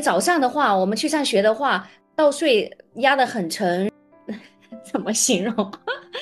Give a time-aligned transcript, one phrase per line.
[0.00, 3.90] 早上的话，我们去上学的话，稻穗压得很沉，
[4.84, 5.72] 怎么形容？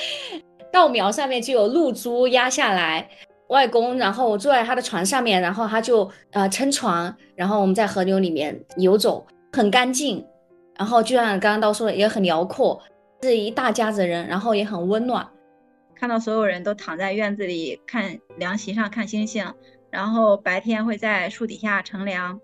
[0.73, 3.09] 稻苗上面就有露珠压下来。
[3.49, 10.23] 外公，然后我坐在他的床上面，然后他就呃撑船，然后我们在河流里面游走，很干净。
[10.77, 12.79] 然后就像刚刚都说的，也很辽阔，
[13.23, 15.27] 是一大家子人，然后也很温暖。
[15.95, 19.47] 看到所有人都躺在院子里看凉席上看星星，
[19.91, 22.39] 然后白天会在树底下乘凉。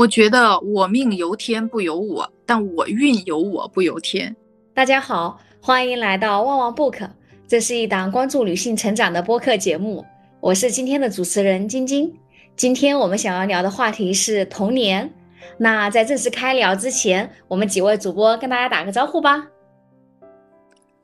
[0.00, 4.34] 我觉得我命由天不由我，但我运由我不由天。
[4.72, 7.06] 大家好，欢迎来到旺旺 book，
[7.46, 10.02] 这是一档关注女性成长的播客节目，
[10.40, 12.10] 我是今天的主持人晶晶。
[12.56, 15.12] 今天我们想要聊的话题是童年。
[15.58, 19.48] 那在正式开聊之前，我们几位主播跟大家打个招呼吧。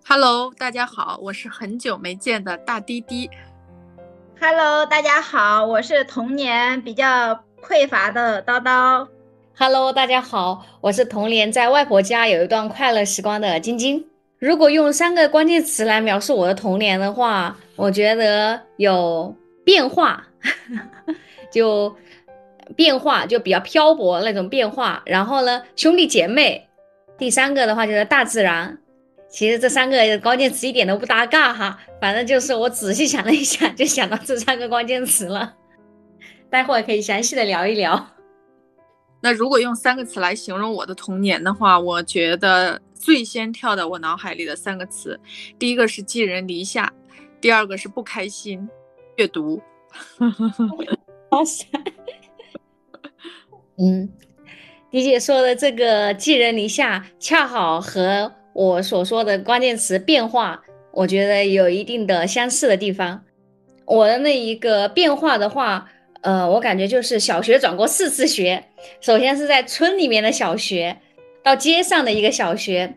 [0.08, 3.28] Hello，大家好，我是很久没见的大滴滴。
[4.40, 9.08] Hello，大家好，我是童年比较匮乏的叨叨。
[9.58, 14.06] Hello，大家好，我是童年在外婆家有一段快乐时光的晶晶。
[14.38, 20.24] 如果用三个关键词来描述我的童年的话，我觉得有变化，
[21.50, 21.94] 就。
[22.74, 26.66] 变化就比较漂泊那种变化，然后呢，兄弟姐妹，
[27.16, 28.76] 第三个的话就是大自然。
[29.28, 35.54] 其实这三个关键词一点都不搭嘎哈，反正就是我仔细想了一下，就想到这三个关键词了。
[36.56, 38.02] 待会儿可以详细的聊一聊。
[39.20, 45.20] 那如果用三个词来形容我的童年的话，我觉得最先跳到我脑海里的三个词，
[45.58, 46.90] 第一个是寄人篱下，
[47.42, 48.66] 第二个是不开心，
[49.16, 49.60] 阅读。
[51.28, 51.66] 哇塞！
[53.76, 54.08] 嗯，
[54.90, 63.22] 迪姐说的这个寄人篱下，恰好和我所说的关键词变化，我觉得有一定的相似的地方。
[63.84, 65.88] 我的那一个变化的话，
[66.22, 68.64] 呃，我感觉就是小学转过四次学。
[69.00, 70.96] 首先是在村里面的小学，
[71.42, 72.94] 到街上的一个小学，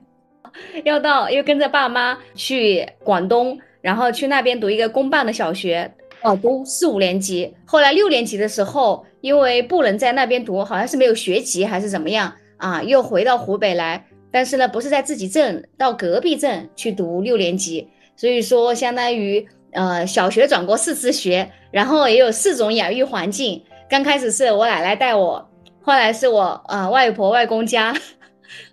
[0.84, 5.92] 要到又跟着爸妈去广东，然后去那边读一个公办的小学。
[6.22, 14.06] 哦，读四五年级，后来六年级的时候，因为不能在那边读，好像是没有学籍还是怎么样啊，又回到湖北来。
[14.30, 17.88] 但是呢，不是在自己镇，到隔壁镇去读六年级。
[18.18, 23.64] 所以说，相当于呃小学转过四次学，然后也有四种养育环境。
[23.90, 25.50] 刚开始是我奶奶带我，
[25.82, 27.96] 后来是我呃外婆外公家，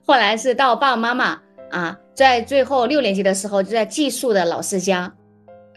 [0.05, 1.41] 后来是到爸爸妈妈
[1.71, 5.13] 啊，在最后六年级的时候就在寄宿的老师家。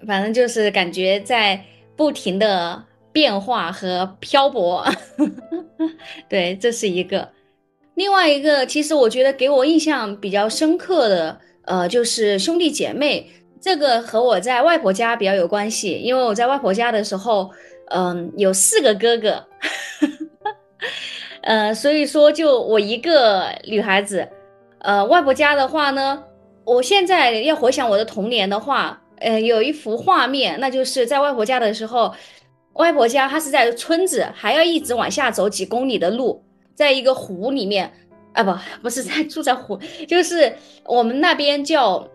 [0.07, 1.61] 反正就是感觉在
[1.97, 2.81] 不停的
[3.11, 4.85] 变化和漂泊，
[6.29, 7.27] 对，这是一个。
[7.95, 13.29] 另外一个，其实我觉得给我印象比较深刻的，呃，就是兄弟姐妹。
[13.61, 17.49] 这个和我在外婆家比较有关系，因为我在外婆家的时候，
[17.91, 19.45] 嗯，有四个哥哥，
[21.43, 24.27] 呃，所以说就我一个女孩子。
[24.79, 26.23] 呃，外婆家的话呢，
[26.63, 29.01] 我现在要回想我的童年的话。
[29.21, 32.15] 呃，有一幅画面，那就是在外婆家的时候，
[32.75, 36.41] 外婆家她是在村子，还要一直往下走几公里的路，
[36.73, 37.91] 在一个湖里面，
[38.31, 39.77] 啊不，不是在住在湖，
[40.07, 40.55] 就是
[40.85, 42.07] 我们那边叫，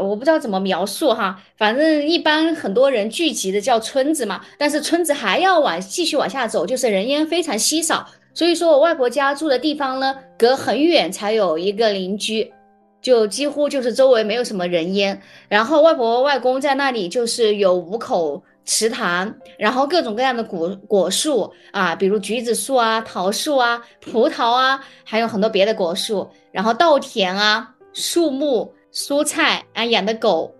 [0.00, 12.52] 我不知道怎么描述哈，反正一般很多人聚集的叫村子嘛，但是村子还要往继续往下走，就是人烟非常稀少，所以说我外婆家住的地方呢，隔很远才有一个邻居。
[13.00, 30.54] 就几乎就是周围没有什么人烟，然后外婆外公在那里就是有五口池塘，然后各种各样的果果树啊，比如橘子树啊、桃树啊、葡萄啊，还有很多别的果树，然后稻田啊、树木、蔬菜啊、养的狗，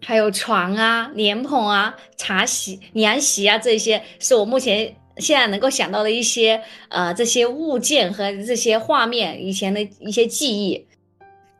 [0.00, 10.86] 还有床啊、莲蓬啊、茶席、凉席啊，这些是我目前现在能够想到的一些呃这些物件和这些画面以前的一些记忆。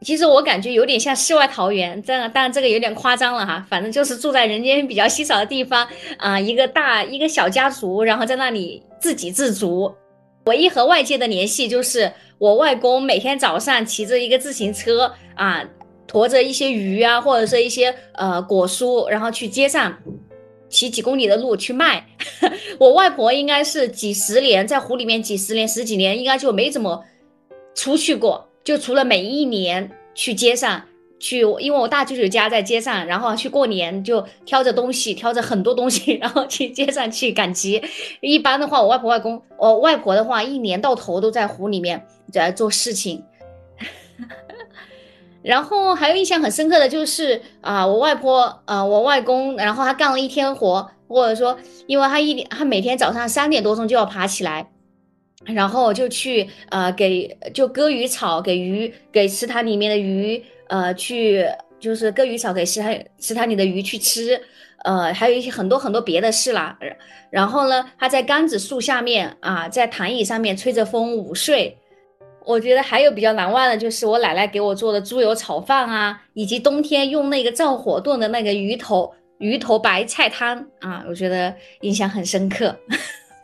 [0.01, 3.65] 其实我感觉有点像世外桃源，这样，当然这个有点夸张了哈。
[3.71, 5.87] 反正就是住在人间比较稀少的地方
[6.19, 9.95] 啊，一个大一个小家族，然后在那里自给自足。
[10.47, 12.13] 唯一和外界的联系就是
[12.43, 15.65] 我外公每天早上骑着一个自行车啊，
[16.09, 19.97] 驮着一些鱼啊，或者是一些呃果蔬，然后去街上
[20.69, 22.05] 骑几公里的路去卖。
[22.81, 27.05] 我外婆应该是几十年在湖里面几十年十几年，应该就没怎么
[27.77, 28.49] 出去过。
[28.65, 30.83] 就除了每一年去街上
[31.23, 37.81] 去，因为我大舅舅家在街上，然后去过年就挑着东西，挑着很多东西， 然后去街上去赶集。
[38.21, 43.25] 一般的话，我外婆外公，我外婆的话，一年到头都在湖里面在做事情。
[45.43, 54.69] 然后还有印象很深刻的就是啊，我外婆啊，我外公，然后他干了一天活，或者说，因为他一他每天早上三点多钟就要爬起来。
[55.45, 60.41] 然后就去呃给就割鱼草给鱼给池塘里面的鱼
[60.73, 61.45] 呃去
[61.79, 64.41] 就是割鱼草给池塘池塘里的鱼去吃，
[64.85, 66.79] 呃还有一些很多很多别的事啦。
[67.31, 71.77] 然后呢，他在柑子树下面啊，在躺椅上面吹着风午睡。
[72.45, 82.75] 我觉得还有比较难忘的就是我奶奶给我做的猪油炒饭啊，以及冬天用那个灶火炖的那个鱼头鱼头白菜汤啊，我觉得印象很深刻。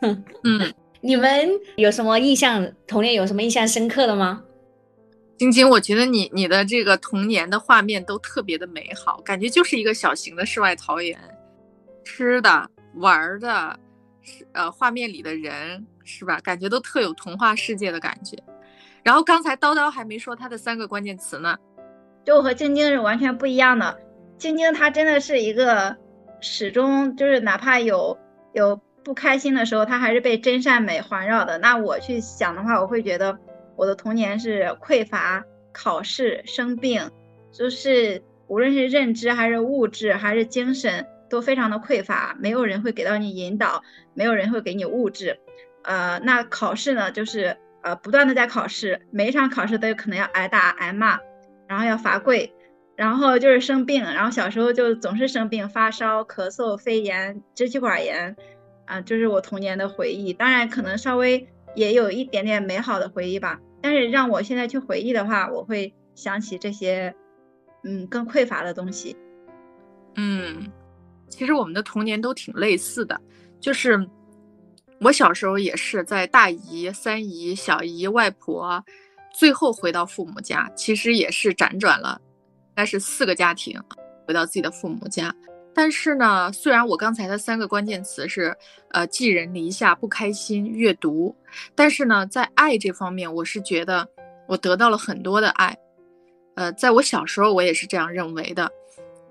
[0.01, 0.23] 嗯，
[1.01, 2.67] 你们有什么印象？
[2.87, 4.43] 童年有什么印象深刻的吗？
[5.39, 11.17] 晶晶，我觉得你你的这个童年的画面都特别的美好，感觉就是一个小型的世外桃源，
[12.03, 13.79] 吃的、玩的，
[14.51, 16.41] 呃，画面里的人是吧？
[16.41, 18.37] 感觉都特有童话世界的感觉。
[19.01, 21.55] 然后刚才叨叨还没说他的三个关键词呢，
[22.25, 23.97] 就和晶晶是完全不一样的。
[24.37, 25.95] 晶晶她真的是一个
[26.41, 28.19] 始终就是哪怕有
[28.51, 31.57] 有不开心的时候，她还是被真善美环绕的。
[31.59, 33.39] 那我去想的话，我会觉得
[33.79, 37.09] 我的童年是匮乏、考试、生病，
[37.49, 43.81] 就是无论是认知还是物质还是精神都非常的匮乏，没有人会给到你引导，
[44.13, 45.39] 没有人会给你物质。
[45.83, 47.57] 呃，那考试呢，就是。
[47.81, 51.17] 呃，不断的在考试，每一场考试都有可能要挨打挨骂，
[51.65, 52.53] 然后要罚跪，
[52.97, 58.35] 然后就是生病，然后小时候就总是生病，发烧、咳嗽、肺炎、支气管炎，
[58.85, 60.33] 啊，就是我童年的回忆。
[60.33, 63.61] 当然，可能稍微也有一点点美好的回忆吧。
[63.81, 67.13] 但是让我现在去回忆的话，我会想起这些，
[67.83, 69.15] 嗯，更匮乏的东西。
[70.15, 70.71] 嗯，
[71.29, 73.19] 其实我们的童年都挺类似的，
[73.59, 74.09] 就是。
[75.01, 78.83] 我小时候也是在大姨、三姨、小姨、外婆，
[79.33, 82.19] 最后回到父母家，其实也是辗转了，
[82.67, 83.81] 应该是四个家庭，
[84.27, 85.33] 回到自己的父母家。
[85.79, 88.53] 但是呢，虽然我刚才的三个关键词是
[88.91, 91.33] 呃寄人篱下、不开心、阅读，
[91.73, 94.05] 但是呢，在爱这方面，我是觉得
[94.45, 95.77] 我得到了很多的爱。
[96.55, 98.69] 呃，在我小时候，我也是这样认为的，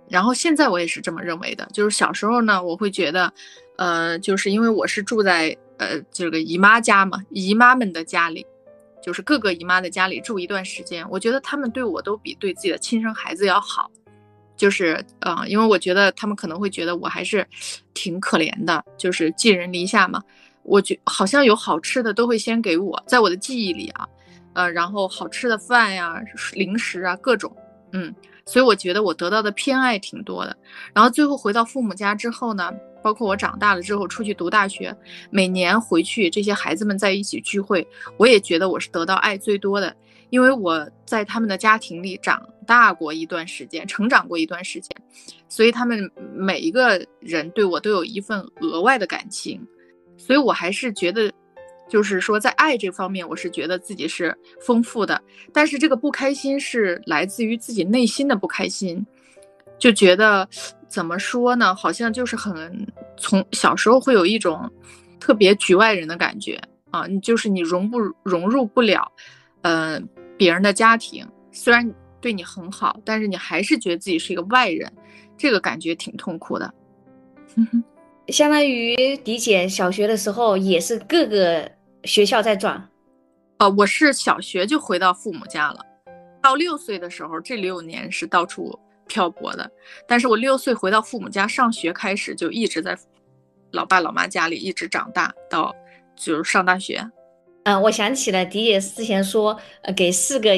[0.08, 3.30] 然后现在我也是这么认为的，就是小时候呢，我会觉得。
[3.76, 8.46] 呃，就是因为我是住在呃这个姨妈家嘛，姨妈们的家里，
[9.02, 13.90] 就是各个姨妈的家里住一段时间，我觉得他们对我都比对自己的亲生孩子要好，
[14.58, 17.46] 就是呃，因为我觉得他们可能会觉得我还是
[17.94, 20.22] 挺可怜的，就是寄人篱下嘛。
[20.62, 24.06] 我觉好像有好吃的都会先给我，在我的记忆里啊，
[24.52, 26.20] 呃，然后好吃的饭呀、
[26.52, 27.50] 零食啊各种，
[27.92, 28.14] 嗯，
[28.44, 30.54] 所以我觉得我得到的偏爱挺多的。
[30.92, 32.70] 然后最后回到父母家之后呢。
[33.00, 34.94] 包括我长大了之后出去读大学，
[35.30, 39.94] 每年回去这些孩子们在一起聚会，我也觉得我是得到爱最多的，
[40.30, 44.94] 因为我在他们的家庭里长大过一段时间，成长过一段时间，
[45.48, 49.66] 所以他们每一个人对我都有一份额外的感情，
[50.18, 51.32] 所以我还是觉得，
[51.88, 55.20] 就是说在爱这方面，我是觉得自己是丰富的，
[55.52, 59.04] 但是这个不开心是来自于自己内心的不开心，
[59.78, 60.46] 就觉得。
[60.88, 61.74] 怎么说呢？
[61.74, 64.58] 好像就是很从小时候会有一种
[65.20, 66.58] 特别局外人的感觉
[66.90, 69.12] 啊，你就是你融不融入不了，
[69.60, 70.00] 呃，
[70.38, 71.86] 别人的家庭，虽然
[72.20, 74.92] 对你很好，但是你还是觉得自己是一个外人，
[75.36, 76.72] 这个感觉挺痛苦的。
[78.28, 81.70] 相当于迪姐小学的时候也是各个
[82.04, 82.88] 学校在转，
[83.58, 85.84] 呃，我是小学就回到父母家了，
[86.42, 88.78] 到六岁的时候，这六年是到处。
[89.10, 89.70] 漂泊的，
[90.06, 92.94] 但是我六岁回到父母家上学开始，就一直在
[93.70, 95.74] 老爸老妈家里一直长大，到
[96.14, 97.02] 就是上大学。
[97.64, 100.50] 嗯，我想起了迪姐之前说，呃，给四个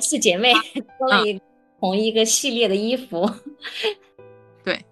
[0.00, 0.52] 四姐妹
[0.98, 1.40] 做了一
[1.78, 3.30] 同一个系列的衣服。
[4.64, 4.84] 对，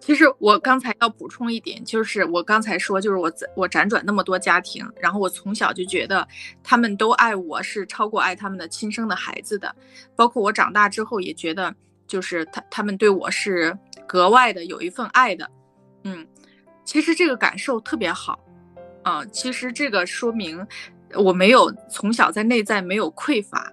[0.00, 6.26] 其实我刚才要补充一点，就是我刚才说，就是我我辗转那么多家庭，然后我从小就觉得
[6.62, 9.74] 他们都爱我是超过爱他们的亲生的孩子的，
[10.16, 11.74] 包括我长大之后也觉得。
[12.08, 15.46] 就是他，他们对我是格外的有一份爱的，
[16.04, 16.26] 嗯，
[16.82, 18.40] 其实这个感受特别好，
[19.02, 20.66] 啊，其实这个说明
[21.16, 23.70] 我没有从小在内在没有匮乏，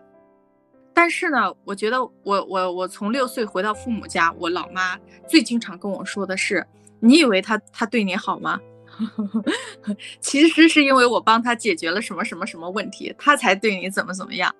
[0.96, 4.98] 但是呢，我觉得我我我从六岁回到父母家，我老妈
[5.28, 6.66] 最经常跟我说的是，
[7.02, 8.60] 你以为他他对你好吗？
[10.22, 14.56] 其实是因为我帮他解决了什么什么什么问题，他才对你怎么怎么样，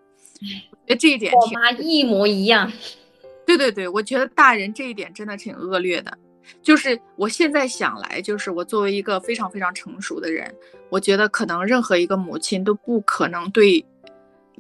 [0.86, 2.70] 觉得这一点我妈一模一样。
[3.46, 6.18] 对对对，我觉得大人这一点真的挺恶劣的。
[6.62, 10.54] 就是我现在想来，就是我作为一个非常非常成熟的人，
[10.90, 13.84] 我觉得可能任何一个母亲都不可能对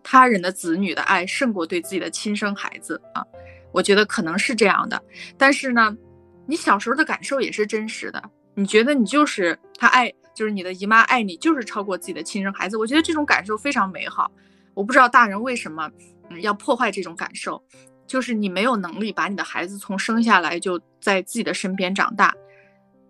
[0.07, 3.25] 他人的子女的爱胜过对自己的亲生孩子啊。
[3.71, 5.01] 我觉得可能是这样的。
[5.35, 5.97] 但是呢，
[6.45, 8.23] 你小时候的感受也是真实的。
[8.53, 12.77] 你觉得你就是他爱就是你的姨妈爱你，就是超过自己的亲生孩子。
[12.77, 14.31] 我觉得这种感受非常美好。
[14.75, 15.89] 我不知道大人为什么
[16.29, 17.61] 嗯要破坏这种感受，
[18.05, 22.33] 就是你没有能力把你的孩子从生下来就在自己的身边长大，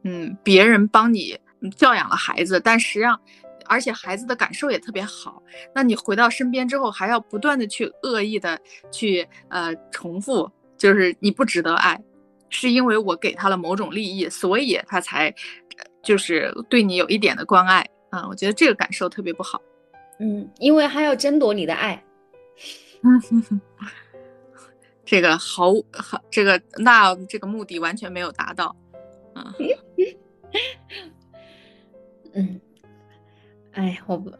[0.03, 1.37] 嗯，别人帮你
[1.75, 3.19] 教养了孩子，但实际上，
[3.65, 5.41] 而且孩子的感受也特别好。
[5.73, 8.59] 那你回到身边之后，还要不断的去恶意的
[8.91, 12.01] 去呃重复，就是你不值得爱，
[12.49, 15.33] 是因为我给他了某种利益，所以他才
[16.03, 18.27] 就是对你有一点的关爱啊。
[18.27, 19.61] 我觉得这个感受特别不好。
[20.19, 22.03] 嗯，因为他要争夺你的爱。
[23.03, 23.61] 嗯
[25.05, 28.75] 这个毫好，这个那这个目的完全没有达到。
[29.35, 29.53] 嗯
[32.33, 32.59] 嗯，
[33.75, 34.31] 哎，我不，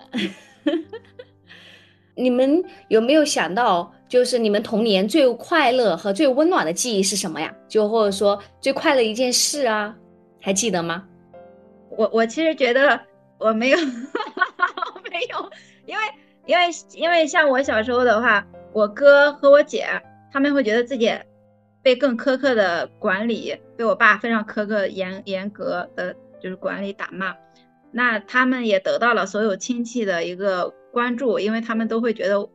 [2.16, 7.54] 你们有没有想到，就是你们童年最快乐和最温暖的记忆是什么呀？
[7.70, 9.96] 就或者说最快乐一件事啊，
[10.42, 11.06] 还记得吗？
[11.90, 13.00] 我我其实觉得
[13.38, 13.78] 我没有。
[15.12, 15.50] 没有，
[15.86, 16.04] 因为
[16.46, 16.64] 因为
[16.94, 19.88] 因为像我小时候的话，我哥和我姐
[20.32, 21.10] 他们会觉得自己
[21.82, 27.34] 被更苛刻的管理，被我爸非常苛刻严严格的就是管理打骂，
[27.96, 32.50] 那他们也得到了所有亲戚的一个关注，因为他们都会觉得，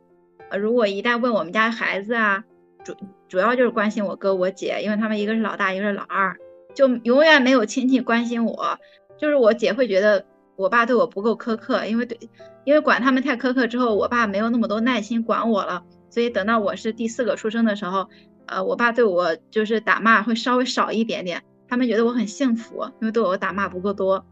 [0.51, 2.43] 呃，如果一旦问我们家孩子啊，
[2.83, 2.95] 主
[3.27, 6.37] 主要就是关心我哥我姐，因为他们一个是老大，一个是老二，
[6.75, 8.77] 就永远没有亲戚关心我，
[9.17, 10.25] 就是我姐会觉得。
[10.57, 12.19] 我爸对我不够苛刻，因为对，
[12.65, 18.07] 因为管他们太苛刻之后，我爸没有那么多耐心管我了，所以等到我是第四个出生的时候，
[18.45, 24.23] 呃，我爸对我就是打骂会稍微少一点点，他们觉得我很幸福，因为对我打骂不够多。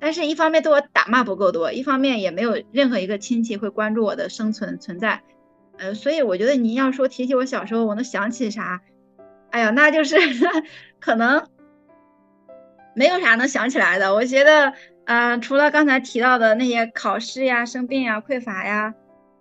[0.00, 5.22] 但是，一方面对我打骂不够多，一方面也没有任何一个亲戚会关注我的生存存在，
[5.78, 8.80] 呃，所以我觉得你要说提起我小时候，我能想起啥？
[9.50, 10.16] 哎呀，那就是
[11.00, 11.46] 可能
[12.94, 14.14] 没有啥能想起来的。
[14.14, 14.72] 我觉得。
[15.06, 18.94] 嗯，除了刚才提到的那些考试呀、生病呀、匮乏呀，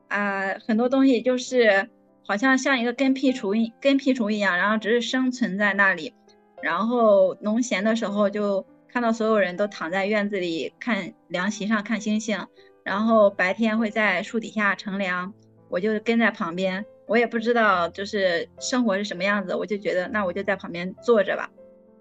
[0.08, 1.88] 啊，很多东西就是
[2.26, 6.16] 好像像一个跟屁虫跟屁虫一样，然后只是生存在那里。
[6.64, 12.48] 然后农闲的时候就看到所有人都躺在院子里看凉席上看星星，
[12.84, 15.34] 然后白天会在树底下乘凉，
[15.70, 16.86] 我就跟在旁边。
[17.08, 21.50] 我也不知道就是生活是什么样子，我就觉得那我就在旁边坐着吧。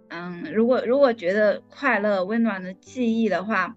[0.09, 3.77] 嗯，如果如果觉得快乐温暖的记忆的话，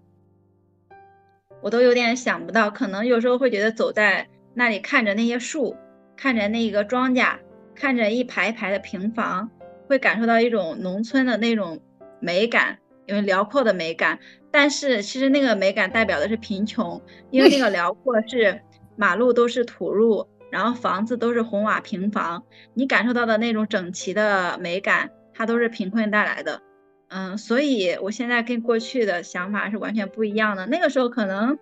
[1.62, 2.70] 我都有点想不到。
[2.70, 5.76] 可能有时候会觉得走在那里，看着那些树，
[6.16, 7.38] 看着那个庄稼，
[7.74, 9.50] 看着一排一排的平房，
[9.88, 11.80] 会感受到一种农村的那种
[12.20, 14.18] 美感，因为辽阔的美感。
[14.50, 18.60] 但是其实那个美感代表的是贫穷，因为那个辽阔是
[18.96, 22.44] 马路都是土路，然后房子都是红瓦平房，
[22.74, 25.10] 你感受到的那种整齐的美感。
[25.34, 26.60] 它都是贫困带来的，
[27.08, 30.66] 嗯，所以我现在跟过去的想法是完全不一样的。
[30.66, 31.58] 那个时候可能，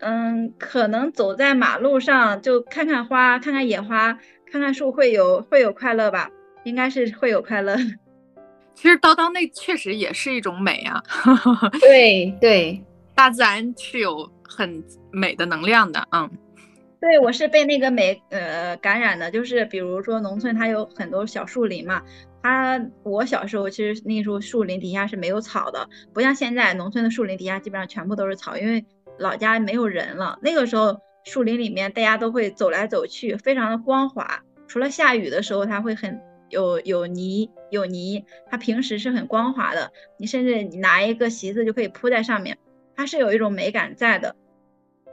[0.00, 4.18] 嗯，可能走在马路上就看看花，看看野花，
[4.50, 6.30] 看看树，会有会有快乐吧？
[6.64, 7.76] 应该是会有快乐。
[8.80, 11.02] 其实叨叨那确实也是一种美啊。
[11.80, 12.80] 对对，
[13.12, 16.30] 大自然是有很美的能量的，嗯。
[17.00, 22.00] 对，我是被那个美呃感染的，就是比如说农村它有很多小树林嘛。
[22.40, 28.84] 它我小时候其实那时候树林底下是没有草的，不像现在农村的树林底下基本上全部都是草，因为
[29.18, 30.38] 老家没有人了。
[30.40, 34.40] 那个时候树林里面大家都会走来走去，非常的光滑。
[34.68, 36.20] 除了下雨的时候，它会很
[36.50, 39.90] 有有泥有泥，它平时是很光滑的。
[40.18, 42.56] 你甚至你拿一个席子就可以铺在上面，
[42.94, 44.34] 它是有一种美感在的。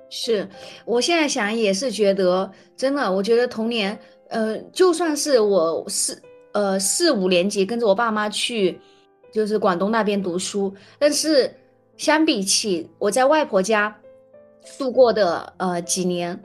[0.09, 0.47] 是
[0.85, 3.97] 我现在想也是觉得真的，我觉得童年，
[4.29, 6.21] 呃，就算是我是。
[6.55, 8.79] 呃，四五年级跟着我爸妈去，
[9.29, 10.73] 就是广东那边读书。
[10.97, 11.53] 但是
[11.97, 13.93] 相比起我在外婆家
[14.77, 16.39] 度过的呃几年，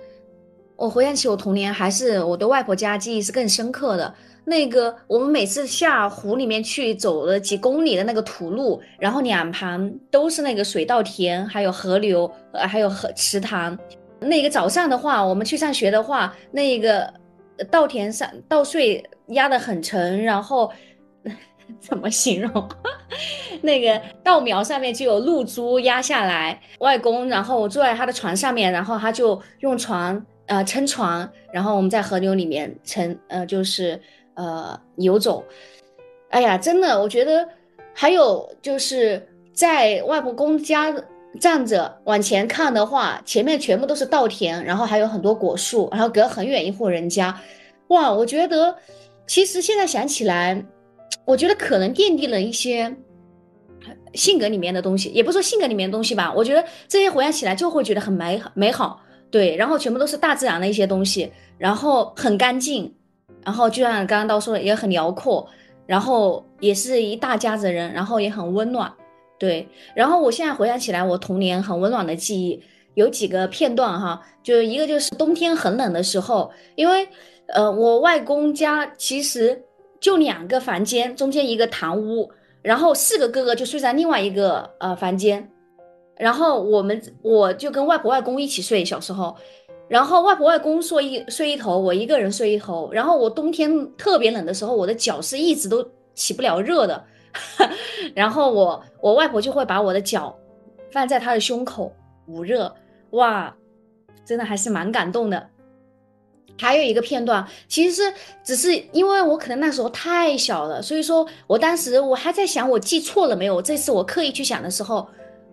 [0.75, 4.13] 我回想起我童年，还是我对外婆家记忆是更深刻的。
[4.45, 13.79] 那个我们每次下湖里面去走了几公里的那个土路，然后两旁都是那个水稻田，还有河流，呃，还有河池塘。
[14.21, 17.13] 那个早上的话，我们去上学的话，那个
[17.71, 19.03] 稻田上稻穗。
[19.31, 20.69] 压得很沉，然后
[21.79, 22.69] 怎么形容？
[23.63, 34.01] 那个稻苗上面就有露珠压下来，外公然后坐在他的床上面，然后他就用床呃撑床，然后我们在河流里面撑呃就是
[34.41, 35.45] 呃游走。
[36.31, 37.47] 哎呀，真的，我觉得
[37.93, 40.95] 还有就是在外婆公家
[41.39, 47.39] 站着往前看的话，前面全部都是稻田，然后还有很多果树，然后隔很远一户人家，
[47.89, 48.75] 哇，我觉得。
[49.27, 50.61] 其实现在想起来，
[51.25, 52.93] 我觉得可能奠定了一些，
[54.13, 62.93] 性格里面的东西，也不说性格里面的东西吧，我觉得这些回想起来就会觉得很美美好，对，然后全部都是大自然的一些东西，然后很干净，
[63.45, 65.49] 然后就像刚刚到说的，也很辽阔，
[65.87, 68.93] 然后也是一大家子人，然后也很温暖，
[69.39, 72.63] 对，然后我现在回想起来，我童年很温暖的记忆
[72.95, 77.09] 有几个片段哈，就一个就是冬天很冷的时候，因为
[77.49, 79.63] 呃我外公家其实
[80.01, 82.31] 就两个房间，中间一个堂屋。
[82.63, 85.51] 然后四个哥哥就睡在另外一个呃房间，
[86.15, 88.85] 然后我们我就跟外婆外公一起睡。
[88.85, 89.35] 小时候，
[89.91, 92.89] 然后外婆外公睡一睡一头，我一个人睡一头。
[92.93, 97.05] 然后我冬天特别冷的时候，我的脚是一直都起不了热的。
[98.15, 100.39] 然后我我外婆就会把我的脚
[100.93, 101.93] 放在她的胸口
[102.29, 102.73] 捂热，
[103.11, 103.53] 哇，
[104.25, 105.49] 真的还是蛮感动的。
[106.57, 113.61] 还有一个片段，其实只是因为我可能那时候太小了，所以说我当时我还在想我记错了没有。
[113.61, 115.09] 这次我刻意去想的时候，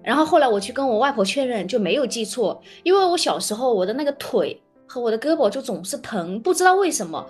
[0.07, 7.27] 然后后来我去跟我外婆确认就没有记错，因为我小时候我的那个腿和我的胳膊就总是疼，不知道为什么，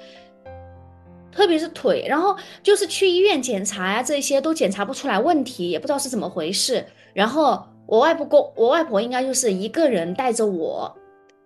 [1.32, 6.86] 特别是腿，然后就是去医院检查呀，这些都检查不出来问题，也不知道是怎么回事。
[7.16, 10.96] 然后我外婆公，我外婆应该就是一个人带着我。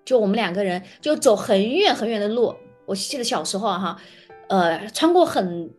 [0.03, 2.53] 就我们两个人就走很远很远的路，
[2.85, 3.95] 我记得小时候哈，
[4.49, 5.71] 呃，穿过很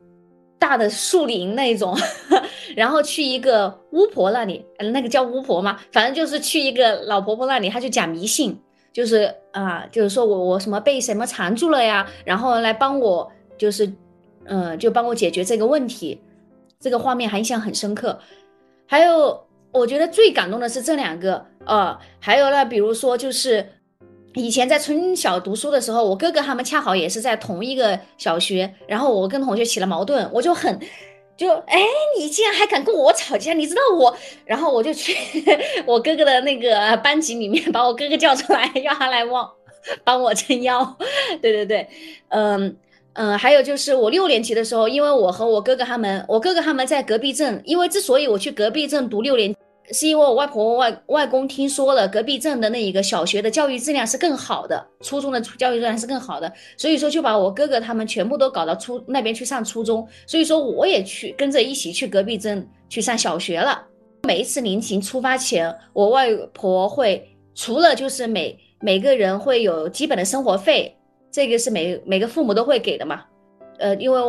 [0.63, 1.93] 大的树林那种，
[2.77, 8.57] 然后去一个巫婆那里，那个叫巫婆嘛，反正就是去一个老婆婆那里，她就讲迷信，
[8.93, 13.29] 就是啊，就是说我我什么被什么缠住了呀，然后来帮我，
[13.59, 13.93] 就是
[14.45, 16.21] 嗯，就帮我解决这个问题，
[16.79, 18.17] 这个画面还印象很深刻。
[18.87, 23.67] 还有我觉得最感动的是这两个，呃，还有呢，比如说就是。
[24.35, 30.79] 以前在村小读书的时候，我哥哥他们恰好也是在同一个小学，然后我跟同学起了矛盾，我就很，
[31.37, 31.81] 就哎，
[32.19, 33.53] 你竟然还敢跟我吵架？
[33.53, 35.15] 你知道我，然后我就去
[35.85, 39.51] 我哥哥的那个班级里面，把我哥哥叫出来，要他来帮
[40.05, 40.97] 帮我撑腰。
[41.41, 41.87] 对对对，
[42.29, 42.75] 嗯
[43.15, 49.55] 嗯，还有就是我六年级的时候，因为我和我哥哥他们，我哥哥他们在隔壁镇，因为之所以我去隔壁镇读六年。
[49.91, 63.85] 是因为我外婆外外公听说了隔壁镇的那一个小学的教育质量是更好的，初中的教育质量是更好的，所以说就把我哥哥他们全部都搞到初那边去上初中，所以说我也去跟着一起去隔壁镇去上小学了。
[64.23, 70.97] 每一次临行出发前，我外婆会除了就是每每个人会有基本的生活费，
[71.31, 73.25] 这个是每每个父母都会给的嘛，
[73.79, 74.21] 呃，因为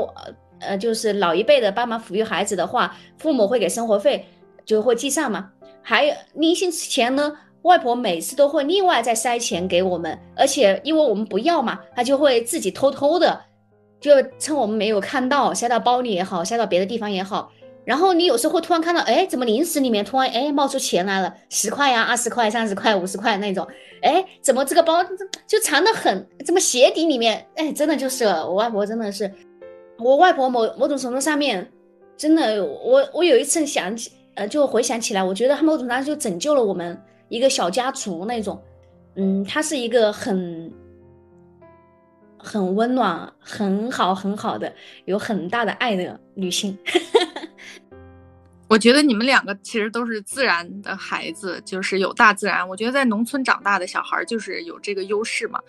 [0.59, 4.25] 呃就是老一辈的帮忙抚育孩子的话，父母会给生活费。
[4.65, 7.31] 就会记上嘛，还有临行前呢，
[7.63, 13.41] 外婆每次都会另外再塞钱给我们，而且因为我们不要嘛，她就会自己偷偷的，
[13.99, 17.51] 就趁我们没有看到，塞到包里也好，塞到别的地方也好。
[17.85, 23.67] 然后你有时候会突然看到，哎，怎么零食里面突然哎冒出钱来了，十块呀、二十块、三十块、五十块那种，
[24.01, 25.03] 哎，怎么这个包
[25.45, 29.29] 就藏得很，怎么鞋底里面，哎，真的就是我外婆，真的是
[29.99, 31.69] 我外婆某某种程度上面，
[32.15, 34.11] 真的，我我有一次想起。
[34.35, 38.61] 呃，就回想起来，我觉得他某种程度上就拯救了我们一个小家族那种，
[39.15, 40.71] 嗯，她是一个很
[42.37, 44.73] 很温暖、很好、很好的，
[45.05, 46.77] 有很大的爱的女性。
[48.67, 52.67] 我觉得你们两个其实都是自然的孩子，就是有大自然。
[52.67, 55.59] 我觉得在农村长大的小孩就是有这个优势嘛。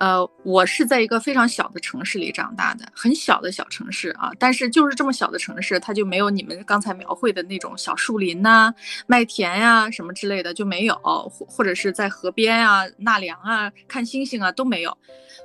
[0.00, 4.30] 呃，我是在一个非常小的城市里长大的，很小的小城市啊。
[4.38, 8.74] 但是就是这么小的城市，它就没有你们刚才描绘的那种小树林呐、
[9.06, 10.94] 麦田呀什么之类的就没有，
[11.28, 14.96] 或或者是在河边啊纳凉啊、看星星啊都没有。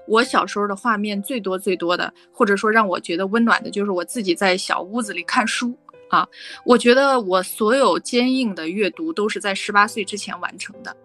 [0.08, 5.78] 我小时候的画面最多最多的，或者说让我觉得温暖的，就是我自己在小屋子里看书
[6.10, 6.26] 啊。
[6.64, 10.96] 我觉得我所有坚硬的阅读都是在十八岁之前完成的。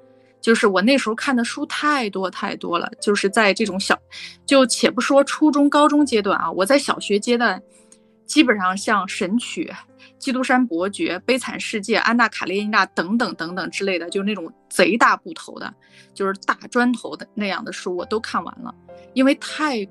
[0.40, 3.98] 就是我那时候看的书太多太多了，就是在这种小，
[4.46, 7.62] 就且不说初中、高中阶段啊，我在小学阶段，
[8.24, 9.70] 基本上像《神曲》
[10.18, 15.72] 《基督山伯爵》《悲惨世界》《安娜卡列尼娜》等等等等之类的，就那种贼大部头的，
[16.14, 18.74] 就是大砖头的那样的书，我都看完了，
[19.12, 19.86] 因为太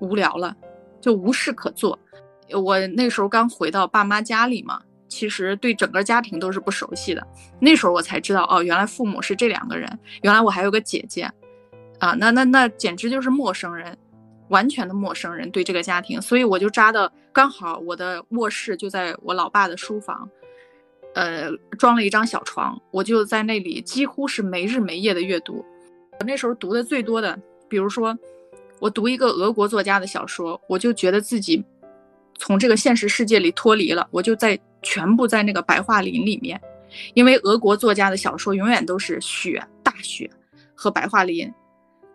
[0.00, 0.56] 无聊了，
[1.00, 1.98] 就无事可做。
[2.52, 4.80] 我那时候刚回到爸妈家里嘛。
[5.06, 7.24] 其实对整个家庭都是不熟悉的，
[7.60, 11.30] 那时候我才知道哦，原来父母是这两个人，原来我还有个姐姐，
[12.00, 13.96] 啊，那那那简直就是陌生人，
[14.48, 20.28] 完全的陌生人对这个家庭，所以我就扎的刚好，我的卧室就在我老爸的书房，
[21.14, 25.64] 呃，装了一张小床，我就在那里几乎是没日没夜的阅读。
[26.18, 27.38] 我那时候读的最多的，
[27.68, 28.18] 比如说
[28.80, 31.62] 我读一个俄国作家的小说，我就觉得自己
[32.36, 34.58] 从这个现实世界里脱离了，我就在。
[34.84, 36.60] 全部在那个白桦林里面，
[37.14, 40.30] 因为俄国作家的小说永远都是雪、大雪
[40.76, 41.52] 和白桦林。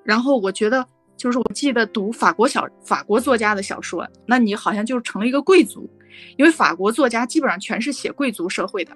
[0.06, 0.86] 然后我觉得，
[1.18, 5.90] 就是我记得读法国小法国作家的小说，那你好像就成了一个贵族，
[6.38, 8.96] 因为法国作家基本上全是写贵族社会的。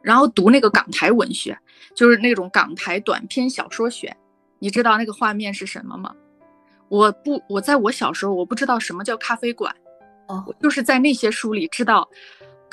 [0.00, 1.56] 然后读那个港台文学，
[1.94, 4.16] 就是那种港台短篇小说选，
[4.58, 6.14] 你知道那个画面是什么吗？
[6.88, 9.74] 我不，我在我小时候我不知道什么叫咖啡馆，
[10.28, 12.08] 哦，我就是在那些书里知道，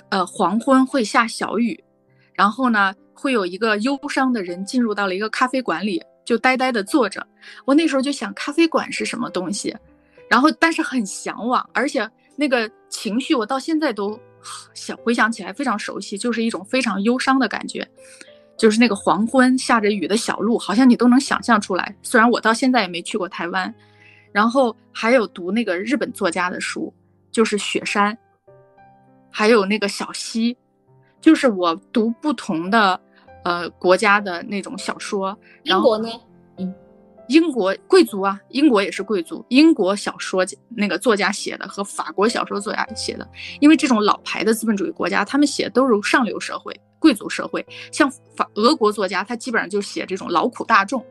[0.09, 1.83] 呃，黄昏会下小雨，
[2.33, 7.25] 然后呢，会有一个忧伤的人进入到了一个咖啡馆里，就呆呆的坐着。
[7.65, 9.75] 我那时候就想，咖啡馆是什么东西？
[10.29, 14.19] 然后但是很向往，而且那个情绪我到现在都。
[14.73, 17.85] 想回想起来非常熟悉，就是一种非常忧伤的感觉，
[18.57, 21.93] 就是那个黄昏下着雨的小路，好像你都能想象出来。
[22.01, 23.75] 虽然我到现在也没去过台湾，
[24.31, 26.91] 然后还有读那个日本作家的书，
[27.33, 28.17] 就是雪山，
[29.29, 30.57] 还有那个小溪，
[31.21, 32.99] 就是我读不同的
[33.43, 35.37] 呃国家的那种小说。
[35.63, 36.09] 英国呢？
[36.57, 36.73] 嗯
[37.29, 39.45] 英国贵族啊，英国也是贵族。
[39.49, 47.63] 英国小说那个作家写的和法国小说作家写的，因为这种老牌的资本主义国家，他们写的都是上流社会、贵族社会。
[47.91, 51.05] 像法俄国作家，他基本上就写这种劳苦大众。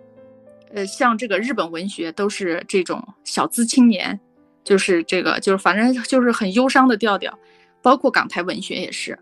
[0.74, 4.18] 呃，像这个日本文学都是这种小资青年，
[4.64, 7.38] 就是这个就是反正就是很忧伤的调调。
[7.82, 9.18] 包括港台文学也是，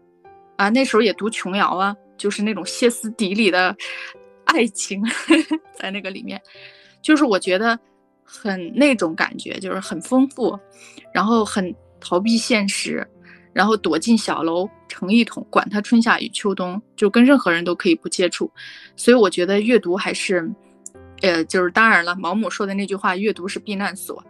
[0.56, 3.76] 啊，那时候也读琼瑶啊，就是那种歇斯底里的
[4.44, 5.02] 爱情
[5.78, 6.40] 在那个里面。
[7.02, 7.78] 就是我觉得
[8.24, 10.58] 很那种感觉，就是很丰富，
[11.12, 13.06] 然后很逃避现实，
[13.52, 18.50] 然后躲进小楼成一统，管他春夏与秋冬，就跟任何人都可以不接触。
[18.96, 20.50] 所以我觉得阅读还是，
[21.22, 24.20] 呃，就是当然了，毛姆说的那句话“阅读是避难所”，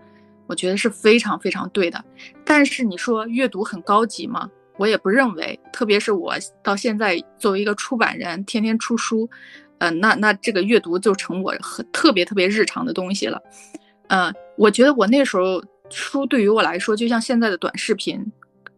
[0.46, 2.04] 我觉得是非常非常对的。
[2.44, 4.50] 但是你说阅读很高级吗？
[4.78, 5.58] 我也不认为。
[5.72, 9.28] 特别是我到现在作为一个出版人，天天出书。
[9.78, 13.40] 嗯，那那这个阅读就成我很特别特别日常的东西了。
[14.08, 18.24] 嗯，我觉得我那时候书对于我来说，就像现在的短视频，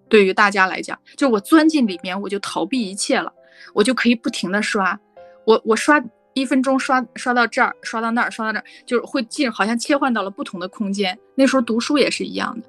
[0.09, 3.33] 对于大家来讲，就我钻进里面，我就逃避一切了，
[3.75, 4.99] 我就可以不停的刷，
[5.45, 6.03] 我我刷
[6.39, 11.19] 一分钟刷刷到这儿，刷到那儿，刷到那儿，就是会进，好像切换到了不同的空间。
[11.35, 12.67] 那时候读书也是一样的，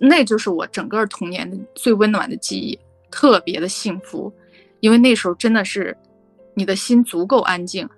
[0.00, 2.78] 那就是我整个童年的最温暖的记忆，
[3.10, 4.32] 特别的幸福，
[4.80, 5.96] 因为那时候真的是。
[6.54, 7.88] 你的心足够安静，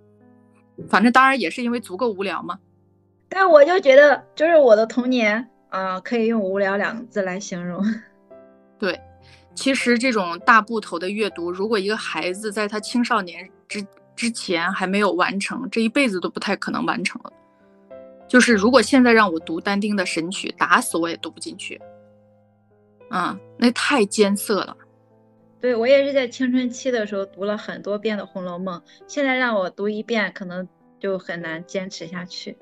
[0.89, 2.57] 反正当然也是因为足够无聊嘛。
[3.29, 7.83] 但我就觉得，就是我的童年啊，可以用无聊两个字来形容。
[8.79, 9.01] 对，
[9.55, 13.85] 其实这种大部头的阅读，如果一个孩子在他青少年之
[14.23, 17.33] 之前还没有完成，这一辈子都不太可能完成了。
[18.29, 21.81] 就是如果现在让我读但丁的《神曲》，打死我也读不进去。
[23.11, 24.77] 嗯，那太艰涩了。
[25.61, 30.69] 对我也是在青春期的时候读了很多遍的《红楼梦》，现在让我读一遍，可能
[31.01, 32.57] 就很难坚持下去。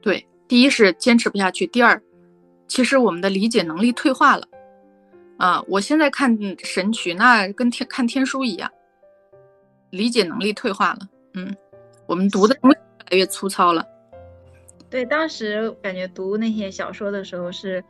[0.00, 2.00] 对，第一是坚持不下去，第二，
[2.66, 4.48] 其实我们的理解能力退化了。
[5.36, 6.34] 啊，我现在看
[6.66, 8.70] 《神曲》，那跟天看天书一样，
[9.96, 10.98] 理解能力退化了。
[11.34, 11.54] 嗯，
[12.06, 12.70] 我们读的越
[13.10, 13.86] 来越粗糙了。
[14.90, 17.82] 对，当时感觉读那些小说的时候是。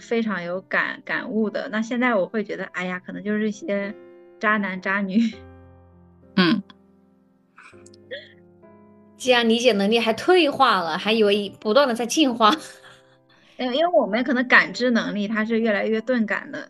[0.00, 3.94] 非常有感感悟的，那现在我会觉得，哎呀，可能就是一些
[4.40, 5.32] 渣男渣女。
[6.34, 6.60] 嗯，
[9.16, 12.52] 既然理解能力还退化了，还以为不断的在进化。
[13.56, 16.68] 因为因为我们可能感知能力它是越来越钝感的。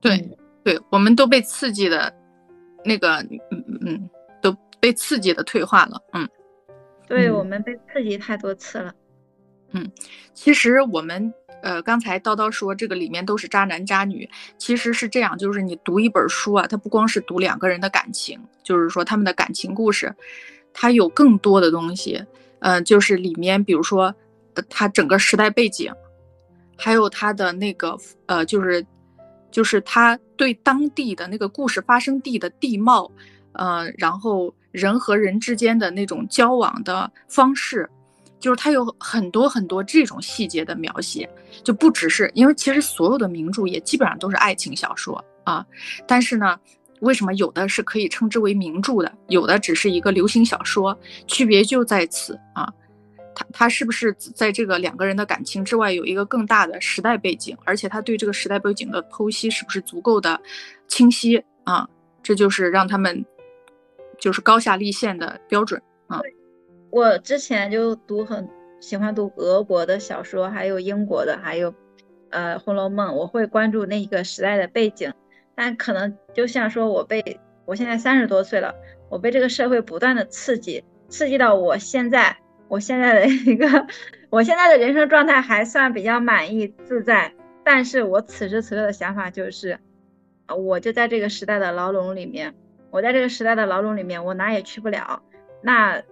[0.00, 2.14] 对，对，我们都被刺激的，
[2.84, 3.26] 那个，
[3.80, 6.00] 嗯嗯，都被刺激的退化了。
[6.12, 6.28] 嗯，
[7.06, 8.94] 对我们被刺激太多次了。
[9.72, 9.90] 嗯，
[10.34, 11.32] 其实我们。
[11.62, 20.10] 呃，刚才叨叨说这个里面都是渣男渣女，其实是这样，就是你读一本书啊，它不光是读两个人的感情，就是说他们的感情故事，
[20.72, 22.24] 它有更多的东西，
[22.60, 24.04] 呃，就是里面比如说，
[24.54, 25.92] 呃，它整个时代背景，
[26.78, 28.82] 还有它的那个呃，就是
[29.50, 33.12] 就是他对当地的那个故事发生地的地貌，
[33.52, 37.88] 呃，然后人和人之间的那种交往的方式。
[38.38, 41.28] 就是它有很多很多这种细节的描写，
[41.62, 45.62] 就不只是因为其实所有的名著也基本上都是爱情小说啊，
[46.06, 46.58] 但是呢，
[47.00, 50.98] 为什么有的是可以称之为名著的，有的只是一个流行小说？
[51.26, 52.72] 区别就在此啊，
[53.34, 60.40] 它它是不是在这个两个人的感情之外有一个更大的时代背景，而且他对这个时代背景的剖析是不是足够的
[60.88, 61.86] 清晰啊？
[62.22, 63.22] 这就是让他们
[64.20, 66.20] 就是高下立现的标准啊。
[66.90, 68.48] 我之前就读很
[68.80, 71.72] 喜欢读俄国的小说，还有英国的，还有，
[72.30, 73.10] 呃，《红楼梦》。
[73.14, 75.12] 我会关注那一个时代的背景，
[75.54, 78.74] 但可能就像说我被我现在三十多岁了，
[79.08, 82.36] 我被这个社会不断的刺激，刺激到我现在
[82.68, 83.86] 我现在的一个
[84.28, 87.32] 我现在的人生状态还算比较满意自在，
[87.64, 89.78] 但是我此时此刻的想法就是，
[90.48, 92.54] 我就在这个时代的牢笼里面，
[92.90, 95.22] 我在这个时代的牢笼里面，我哪也去不了，
[95.62, 96.02] 那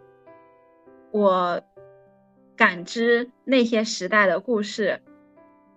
[1.11, 1.63] 我。
[2.59, 5.01] 感知那些时代的故事，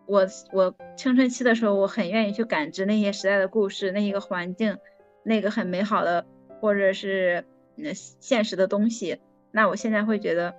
[0.08, 4.80] 我我青春期的时候，我很愿意去感知那些时代的故事，那一个环境，
[5.22, 6.26] 那个很美好的
[6.60, 7.46] 或者是
[7.78, 9.20] 嗯现实的东西。
[9.52, 10.56] 那我现在会觉得，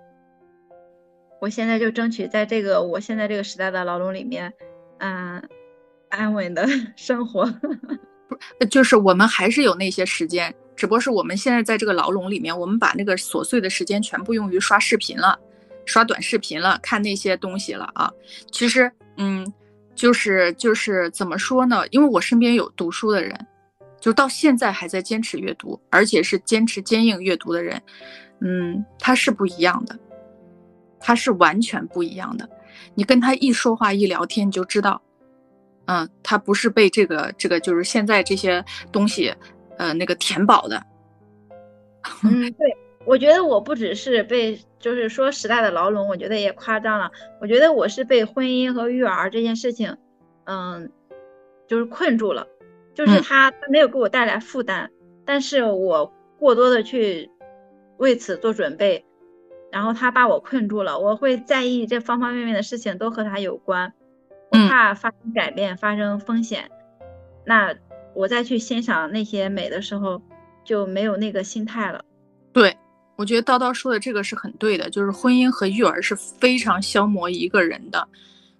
[1.40, 4.52] 我现在就争取在这个我现在这个时代的牢笼里面，
[4.98, 5.42] 嗯，
[6.08, 7.52] 安稳的 生活。
[8.70, 15.38] 就是我们还是有那些时间，只不过是我们现在在这个牢笼里面，我们把那个琐碎的时间全部用于刷视频了。
[15.84, 18.08] 刷短视频了，看那些东西了啊！
[18.52, 19.52] 其实，嗯，
[19.96, 21.82] 就是就是怎么说呢？
[21.90, 23.36] 因为我身边有读书的人，
[24.00, 27.82] 就到现在还在坚持阅读，而且是坚持坚硬阅读的人，
[28.40, 29.98] 嗯，他是不一样的，
[31.00, 32.48] 他是完全不一样的。
[32.94, 35.02] 你跟他一说话一聊天，你就知道，
[35.86, 39.34] 嗯，他不是被这个这个就是现在这些东西，
[39.78, 40.82] 呃，那个填饱的。
[42.24, 42.76] 嗯，对。
[43.04, 47.10] 我觉得我不只是被，就是说时代的牢笼，我觉得也夸张了。
[47.40, 49.96] 我觉得我是被婚姻和育儿这件事情，
[50.44, 50.88] 嗯，
[51.66, 52.46] 就是困住了，
[52.94, 54.88] 就是他他没有给我带来负担，
[55.24, 57.28] 但是我过多的去
[57.96, 59.04] 为此做准备，
[59.72, 61.00] 然后他把我困住了。
[61.00, 64.01] 我会在意这方方面面的事情都和他有关，我
[64.72, 66.70] 怕发生改变，发生风险。
[67.44, 67.74] 那
[68.14, 70.22] 我再去欣赏那些美的时候，
[70.64, 72.02] 就没有那个心态了。
[72.54, 72.74] 对。
[73.14, 78.08] 我觉得叨叨说的这个是很对的，就是婚姻和育儿是非常消磨一个人的，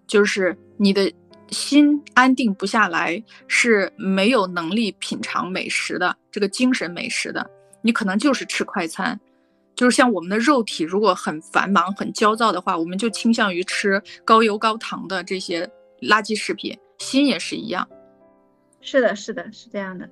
[0.06, 1.10] 就是你的
[1.48, 9.18] 心安定不下来，是没有能力品尝美食的，这个精神美食的，你可能就是吃快餐，
[9.74, 15.68] 就是像我们的肉体如果很繁忙、很焦躁的话，我们就倾向于吃高油高糖的这些
[16.02, 17.88] 垃圾食品，心也是一样。
[18.80, 20.08] 是的，是的，是这样的。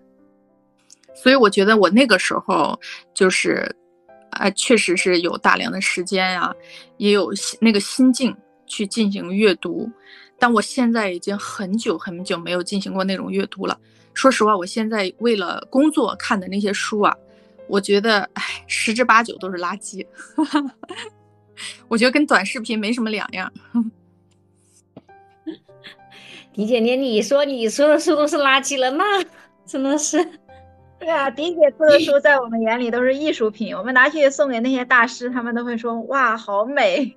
[1.14, 2.80] 所以我觉得我那个时候
[3.12, 3.76] 就是。
[4.32, 6.54] 啊，确实是有大量的时间呀，
[6.98, 9.90] 也有那个心境去进行阅读，
[10.38, 13.76] 但我现在已经很久很久没有进行过那种阅读了。
[14.14, 17.12] 说实话，我现在为了工作看的那些书啊，
[17.66, 20.06] 我觉得，哎，十之八九都是垃圾。
[21.88, 23.52] 我觉得跟短视频没什么两样。
[26.60, 29.24] 迪姐，连你说你说的书都是垃圾了，那
[29.64, 30.22] 真的是。
[31.00, 37.16] 对啊，迪姐出的书在我们眼里都是艺术品，我们拿去送给那些大师，他们都会说哇，好美。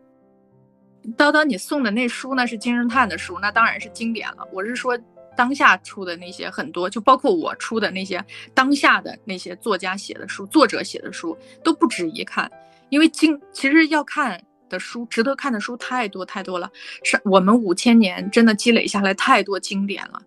[1.17, 4.47] 叨叨，你送的那书呢是金圣叹的书，那当然是经典了。
[4.53, 4.97] 我是说
[5.35, 12.49] 当下出的那些很多，就包括我出的那些当下的那些作家写的书，作者写的书都不值一看，
[12.87, 14.41] 因为经其实要看
[14.73, 16.67] 的书，值得看的书太多太多了，
[17.03, 20.19] 是我们五千年真的积累下来太多经典了。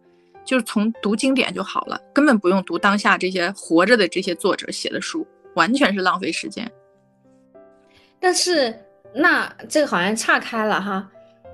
[0.45, 6.71] 就是从读经典就好了，根本不用读当下这些活着的这些作者写的书，完全是浪费时间。
[8.21, 8.73] 但是
[9.13, 11.11] 那这个好像岔开了哈。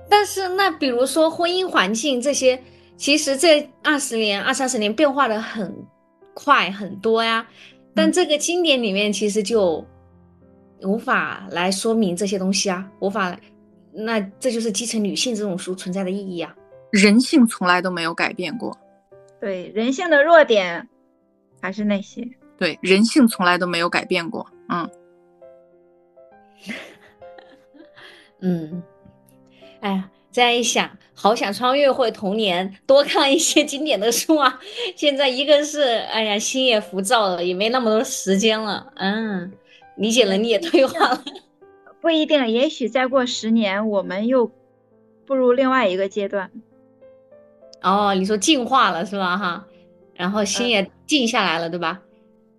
[0.07, 2.61] 但是那比如说婚姻环境这些，
[2.95, 5.75] 其实这二十年、二三十年变化的很
[6.35, 7.47] 快很多呀。
[7.95, 9.83] 但这个经典里面其实就
[10.83, 13.37] 无法来说明这些东西啊，无法。
[13.95, 16.55] 那这就是基层女性这种书存在的意义啊。
[16.91, 18.75] 人性从来都没有改变过。
[19.39, 20.87] 对人性的弱点，
[21.61, 22.27] 还是那些。
[22.57, 24.47] 对人性从来都没有改变过。
[24.69, 24.89] 嗯，
[28.41, 28.83] 嗯，
[29.81, 34.59] 哎呀，这样一想，好想穿越回童年，多看一些经典的书啊！
[34.95, 38.91] 现在一个是，哎呀，心也浮躁了，也没那么多时间了。
[38.95, 39.51] 嗯，
[39.95, 41.23] 理解能力也退化了。
[42.01, 44.51] 不一定，也许再过十年，我们又
[45.25, 46.51] 步入另外一个阶段。
[47.81, 49.37] 哦，你说进化了是吧？
[49.37, 49.67] 哈，
[50.15, 52.01] 然后心也静下来了，对吧？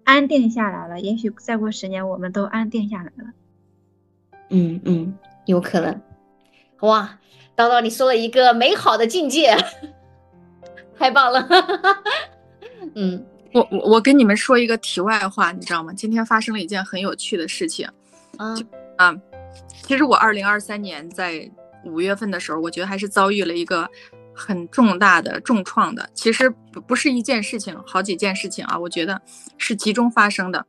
[0.05, 3.33] 安定下来了，也许再过十年，我们都安定下来了。
[4.51, 6.01] 嗯嗯，有可能。
[6.81, 7.19] 哇，
[7.57, 9.57] 叨叨，你说了一个美好的境界，
[10.99, 11.49] 太棒了。
[12.95, 15.93] 嗯，我我我跟你们说一个题外话，你知道吗？
[15.95, 17.89] 今天发生了一件很有趣的事情。
[18.39, 18.55] 嗯
[18.99, 19.15] 啊，
[19.83, 21.51] 其实我二零二三年在
[21.85, 23.89] 五月份的时候，我觉得还是遭遇了一个。
[24.37, 29.23] 很重大的重创的，其实不不是一件事情，好几件事情啊，我觉得
[29.59, 30.67] 是集中发生的。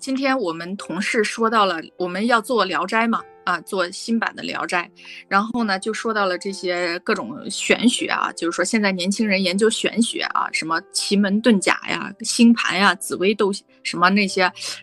[0.00, 4.90] 今天我们同事说到了，我们要做《聊斋》嘛，啊，做新版的《聊斋》，
[5.28, 13.50] 然后呢，就说到了这些各种玄学啊，就是说现在年轻人研究玄学啊，什么奇门遁甲呀、星盘呀、紫微斗
[13.82, 14.42] 什么那些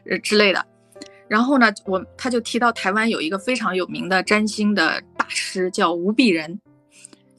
[0.09, 0.65] 呃之类的。
[1.27, 6.59] 然后呢，我他就提到台湾有一个非常有名的占星的大师叫吴碧仁，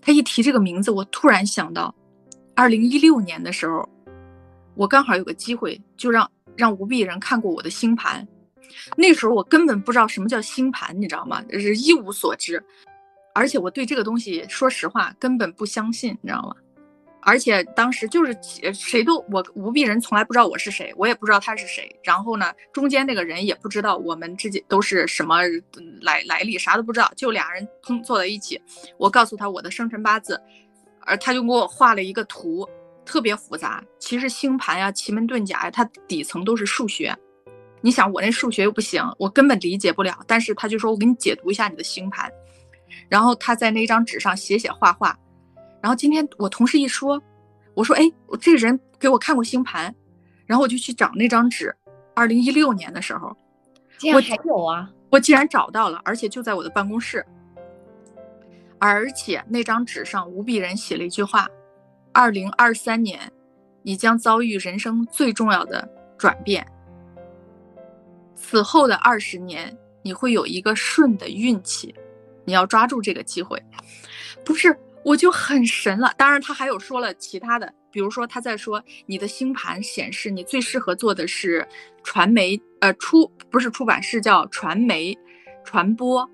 [0.01, 1.95] 他一提这个名字，我突然想到，
[2.55, 3.89] 二零一六年的时候，
[4.75, 8.27] 我刚好有个机会，就让让吴碧仁看过我的星盘。
[8.97, 11.43] 那时候我根本不知道什么叫星盘，你知道吗？
[11.51, 12.63] 就是一无所知，
[13.35, 16.55] 而且我对这个东西，说实话根本不相信，你知道吗？
[17.21, 18.35] 而且当时就是
[18.73, 21.95] 谁都我吴碧人从来不知道我是谁，我也不知道他是谁。
[22.03, 25.41] 然后呢，中间那个人也不知道我们之间都是什么
[26.01, 28.59] 来来历，啥都不知道，就俩人碰坐在一起。
[28.97, 30.41] 我告诉他我的生辰八字，
[31.01, 32.67] 而他就给我画了一个图，
[33.05, 33.85] 特别复杂。
[33.99, 37.15] 其实星盘呀、奇门遁甲呀，它底层都是数学。
[37.81, 40.19] 你想我那数学又不行，我根本理解不了。
[40.27, 42.31] 但是他就说我给你解读一下你的星盘，
[43.09, 45.17] 然后他在那张纸上写写画画。
[45.81, 47.23] 然后今天我同事一说，
[47.75, 49.95] 我说哎，我这个人给我看过星盘，
[50.45, 51.75] 然后我就去找那张纸，
[52.15, 53.29] 二零一六年的时候，
[54.13, 57.25] 我还有啊，我竟然找到了，而且就在我的办公室。
[58.81, 61.49] 而且那张纸上无比人写了一句话：
[62.13, 63.21] 二零二三年，
[63.83, 66.67] 你将遭遇人生最重要的转变。
[68.41, 71.95] 此后的二十年，你会有一个顺的运气，
[72.45, 73.63] 你要抓住这个机会。
[74.45, 74.75] 不是，
[75.05, 76.15] 我就很神了。
[76.17, 81.67] 当然，他还有说了其他的，比如说他在说你的星盘显示你最适合做的是
[82.03, 85.19] 传媒，呃，出不是出版，是叫传媒
[85.65, 86.27] 传播。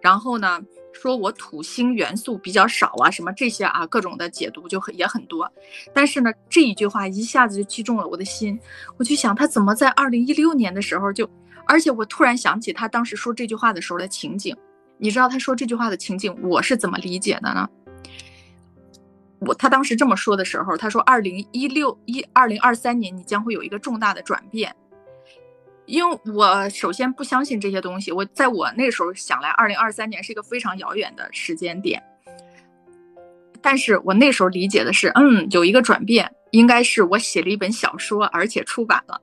[0.00, 0.58] 然后呢，
[0.92, 5.52] 说我土星元素比较少啊，什么这些啊，各种的解读就很也很多。
[5.92, 8.58] 但是呢，这一句话一下子就击中了我的心。
[8.96, 11.28] 我就想，他怎么在二零一六年的时候就。
[11.68, 14.56] 而且我突然想起他当时说这句话的时候的情景，
[14.96, 17.68] 你知道他说这句话的情景我是怎么理解的呢？
[19.40, 24.74] 我他当时这么说的时候，他说二零一六一二零二三年你将会有一个重大的转变，
[25.86, 32.02] 因为我首先不相信这些东西，我在我那时候想来二零二三年是一个非常遥远的时间点，
[33.60, 36.32] 但是我那时候理解的是，嗯，有一个转变。
[36.50, 39.20] 应该是我写了一本小说，而且出版了，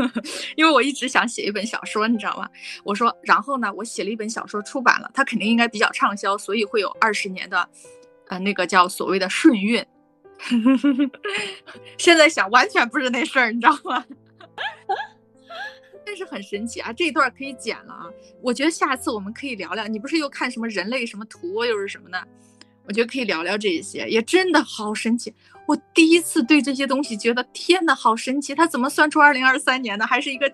[0.56, 2.48] 因为我一直想写一本小说，你知道吗？
[2.84, 7.68] 我说，然后呢，我写了一本小说出版了，它肯定应该比较畅销，所以会有二十年的，
[8.28, 9.84] 呃，那个叫所谓的顺运。
[11.96, 14.04] 现在想完全不是那事儿，你知道吗？
[16.04, 18.06] 但是很神奇啊，这一段可以剪了啊。
[18.40, 22.22] 我觉得下次我们可以聊聊，你不是又看什么人类什么图又是什么呢？
[22.86, 25.34] 我觉得可以聊聊这一些，也真的好神奇。
[25.66, 28.54] 我第一次对这些东西觉得天哪，好神奇！
[28.54, 30.06] 他怎么算出二零二三年的？
[30.06, 30.50] 还是一个，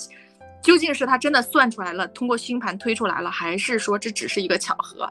[0.63, 5.11] 究竟是他真的算出来了，通过星盘推出来了，还是说这只是一个巧合？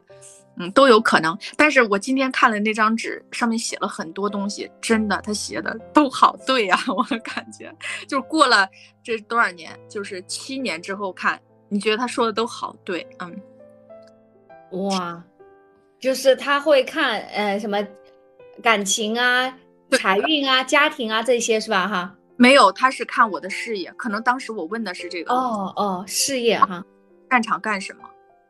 [0.57, 1.37] 嗯，都有可能。
[1.55, 7.73] 但是我今天看了那张纸，上面写了很多东西，真的，他写的都好对呀， 我感觉
[8.07, 8.67] 就是过了
[9.01, 13.41] 这多少年，就是七年之后看，你觉得他说的都好对，嗯，
[14.89, 15.23] 哇。
[15.99, 17.77] 就是他会看，呃，什么
[18.61, 19.55] 感情啊、
[19.97, 21.87] 财运啊、家庭啊这些是吧？
[21.87, 23.91] 哈，没有，他是看我的事业。
[23.93, 25.33] 可能当时我问的是这个。
[25.33, 26.83] 哦哦，事业哈，
[27.29, 28.01] 擅长干什么？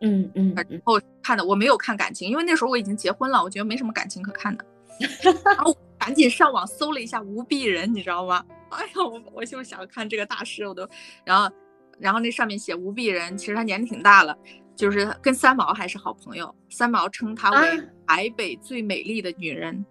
[0.02, 0.54] 嗯嗯。
[0.56, 4.66] 然后看的我没有看感情，因为那时候我已经结婚了，我觉得没什么感情可看的。
[5.44, 8.44] 然后赶紧上网搜了一下吴碧人，你知道吗？
[8.70, 10.88] 哎呀，我我就想看这个大师，我都，
[11.26, 11.54] 然后
[12.00, 14.38] 然后那上面写吴碧人，其实他年龄挺大了。
[14.74, 19.86] 就是跟三毛还是好朋友，三毛称她为台北最美丽的女人。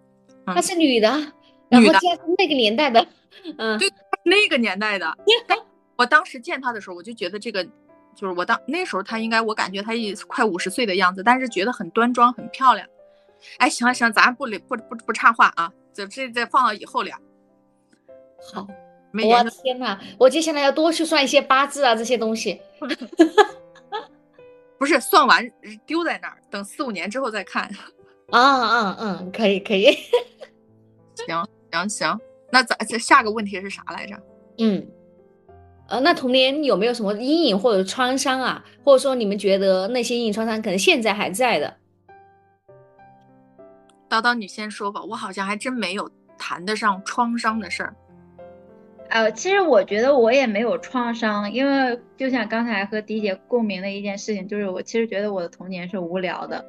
[0.46, 1.32] 她是女的，
[1.70, 1.98] 女的，
[2.38, 3.06] 那个年代的，
[3.58, 3.88] 嗯，对，
[4.24, 5.16] 那个年代的。
[5.96, 7.62] 我当时见他的时候，我就觉得这个，
[8.14, 12.86] 就是我当那时候他应该，我感觉他也快五十岁的样子，但是觉得很端庄，很漂亮。
[13.58, 17.16] 哎，行了行了，咱不不不不插话啊，这这再放到以后聊。
[18.52, 18.66] 好，
[19.12, 22.60] 没我天呐，我接下来要多去算一些八字啊，这些东西。
[24.78, 25.46] 不是算完
[25.84, 27.70] 丢在那儿，等四五年之后再看。
[28.32, 29.94] 啊啊嗯，可以可以。
[31.26, 34.14] 行行行，那咱这下个问题是啥来着？
[34.58, 34.86] 嗯，
[35.88, 38.64] 呃，那童年有没有什么阴影或者创伤啊？
[38.84, 41.76] 或者说你们觉得那些阴影创伤可能现在还在的？
[44.08, 47.94] 叨叨，你先说吧，我好像还真没有谈得上创伤的事儿。
[49.08, 56.64] 呃，其实我觉得我也没有创伤，因为就像刚才和迪姐共鸣的一件事情，就是我其实觉得我的童年是无聊的，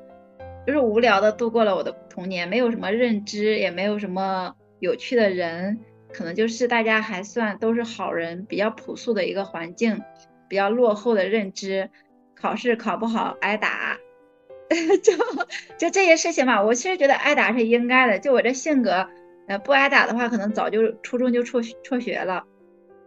[0.66, 5.80] 就是无聊的度过了我的童年，没有什么认知，也没有什么有趣的人，
[6.12, 10.02] 可能就是大家还算都是好人，比较朴素的一个环境，
[10.50, 11.90] 比较落后的认知，
[12.36, 13.98] 考试考不好挨打，
[15.04, 15.14] 就
[15.78, 16.64] 就这些事情吧。
[16.64, 19.08] 我其实觉得挨打是应该的，就我这性格，
[19.48, 22.44] 呃，不挨打的话，可能早就初中就辍辍学了。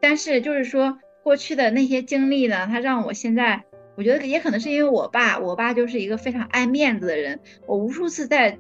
[0.01, 3.65] 但是就是说过去的那些经历呢，它让我现在，
[3.97, 7.41] 我觉得也可能是因为我爸，我爸就是一个非常爱面子的人。
[7.67, 8.59] 我无数次在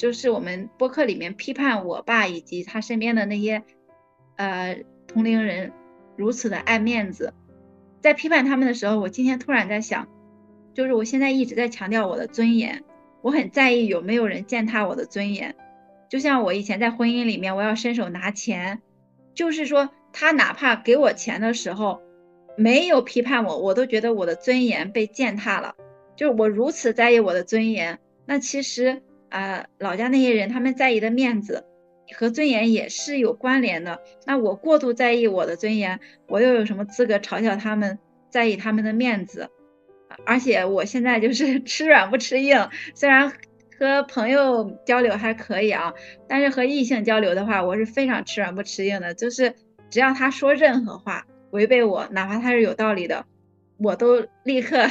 [0.00, 3.62] 就是我们播客里面批判我爸以及他身边的那些
[4.36, 5.72] 呃同龄人
[6.16, 7.34] 如此的爱面子。
[8.00, 10.08] 在批判他们的时候，我今天突然在想，
[10.72, 12.82] 就是我现在一直在强调我的尊严，
[13.20, 15.54] 我很在意有没有人践踏我的尊严。
[16.08, 18.80] 就像我以前在婚姻里面，我要伸手拿钱，
[19.34, 22.00] 就是说他哪怕给我钱的时候
[22.56, 25.74] 没有批判我，我都觉得我的尊严被践踏了。
[26.16, 31.64] 就是我如此在意我的尊严，那其实啊，老家那些人他们在意的面子
[32.16, 34.00] 和尊严也是有关联的。
[34.26, 37.98] 那我过度在意我的尊严，我又有什么资格嘲笑他们
[38.30, 39.48] 在意他们的面子？
[40.26, 43.32] 而且我现在就是 吃软不吃硬，虽然
[43.78, 45.94] 和朋友交流还可以啊，
[46.28, 49.14] 但是和异性交流的话，我是非常吃软不吃硬的。
[49.14, 49.54] 就是
[49.88, 53.24] 只要他说任何话违背我，哪怕他是有道理的，
[53.78, 54.84] 我都立刻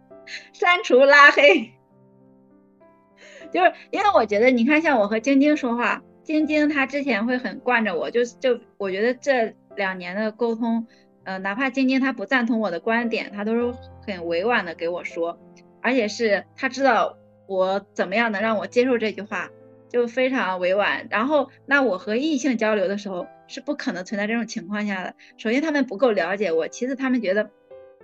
[0.54, 1.72] 删除拉黑。
[3.52, 10.86] 就是因为我觉得，你看，像我和晶晶说话，晶晶她之前会很惯着我，就就我觉得这两年的沟通，
[11.24, 13.74] 呃，哪怕晶晶她不赞同我的观点，她都是
[14.06, 15.38] 很委婉的给我说，
[15.80, 19.50] 而且是她知道我怎么样能让我接受这句话，
[19.88, 21.06] 就非常委婉。
[21.10, 25.14] 然后，那我和异性交流的时候是不可能存在这种情况下的。
[25.36, 27.50] 首先，他们不够了解我；其次，他们觉得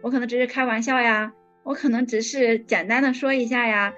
[0.03, 1.33] 我可能只是开玩笑呀，
[1.63, 3.95] 我可能只是简单的说一下呀。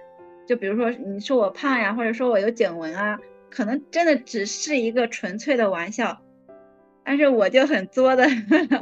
[0.50, 3.16] 就比如说你说我胖呀，或者说我有颈纹啊，
[3.52, 6.20] 可能真的只是一个纯粹的玩笑，
[7.04, 8.26] 但是我就很作的，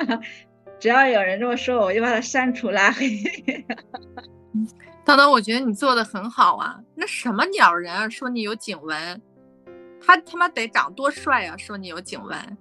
[0.80, 3.06] 只要有人这么说我，我就把他删除拉黑。
[5.04, 9.20] 叨叨，我觉得你做的很好啊，那什么鸟人啊，说你有颈纹，
[10.00, 12.56] 他他妈得长多帅啊，说你有颈纹。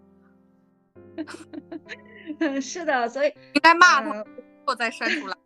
[2.61, 4.25] 是的，所以应该骂他，
[4.65, 5.37] 我再删除了。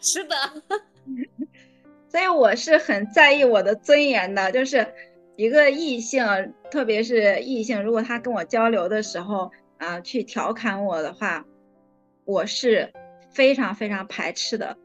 [0.00, 0.34] 是的，
[2.08, 4.52] 所以我是很在意我的尊严的。
[4.52, 4.86] 就是
[5.36, 6.24] 一个异性，
[6.70, 11.44] 特别是异性，如果他跟我交流的时候啊，去调侃我的话，
[12.24, 12.92] 我是
[13.30, 14.76] 非常非常排斥的。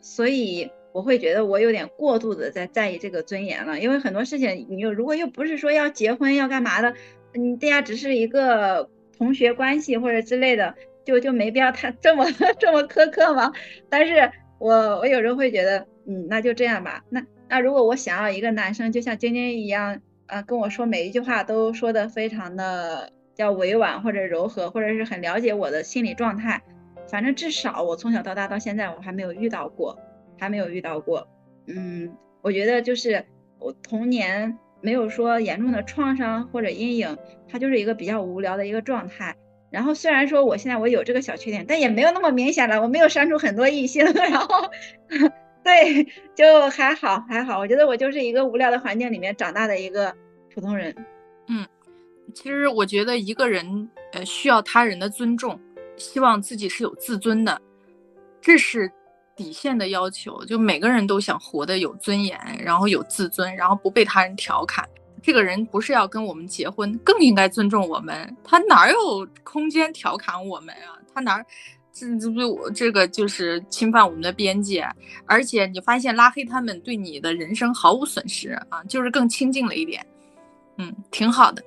[0.00, 3.80] 所以我会觉得我有点过度的在在意这个尊严了。
[3.80, 6.94] 因为很多事情，你又如果又不是说要结婚要干嘛的，
[7.34, 10.74] 你大家只是一个同学关系或者之类的。
[11.08, 12.26] 就就没必要他这么
[12.60, 13.50] 这么苛刻吗？
[13.88, 17.02] 但是我我有时候会觉得，嗯，那就这样吧。
[17.08, 26.60] 那那如果我想要一个男生，就像晶晶一样，啊，跟我说每一句话都说的非常的叫委婉或者柔和，或者是很了解我的心理状态。
[27.10, 29.98] 反正至少我从小到大到现在我还没有遇到过，
[30.38, 31.26] 还没有遇到过。
[31.68, 33.24] 嗯，我觉得就是
[33.58, 37.16] 我童年没有说严重的创伤或者阴影，
[37.48, 39.34] 它就是一个比较无聊的一个状态。
[39.70, 42.80] 然后虽然说我现在我有这个小缺点，但也没有那么明显了。
[42.80, 44.70] 我没有删除很多异性， 然后
[45.62, 47.58] 对，就还好还好。
[47.58, 50.14] 我觉得我就是一个无聊的环境里面长大的一个
[50.54, 50.94] 普通人。
[51.48, 51.66] 嗯，
[52.34, 55.60] 其实我觉得一个人呃需要他人的尊重，
[55.96, 57.60] 希望自己是有自尊的，
[58.40, 58.90] 这是
[59.36, 60.42] 底线的要求。
[60.46, 64.88] 就每个人都想活得有尊严，然后有自尊，然后不被他人调侃。
[65.22, 68.36] 这个人不是要跟我们结婚，更应该尊重我们。
[68.44, 70.98] 他哪有空间调侃我们啊？
[71.12, 71.44] 他哪，
[71.92, 74.86] 这这不我这个就是侵犯我们的边界。
[75.26, 80.04] 而且你发现拉黑他们对你的人生毫无损失啊，就是更亲近了一点。
[80.76, 81.62] 嗯，挺好的。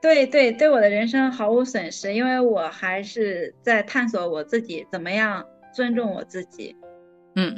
[0.00, 5.44] 对对，对我的人生毫无损失，因为我还是在探索我自己怎么样
[5.74, 6.74] 尊重我自己。
[7.36, 7.54] 嗯，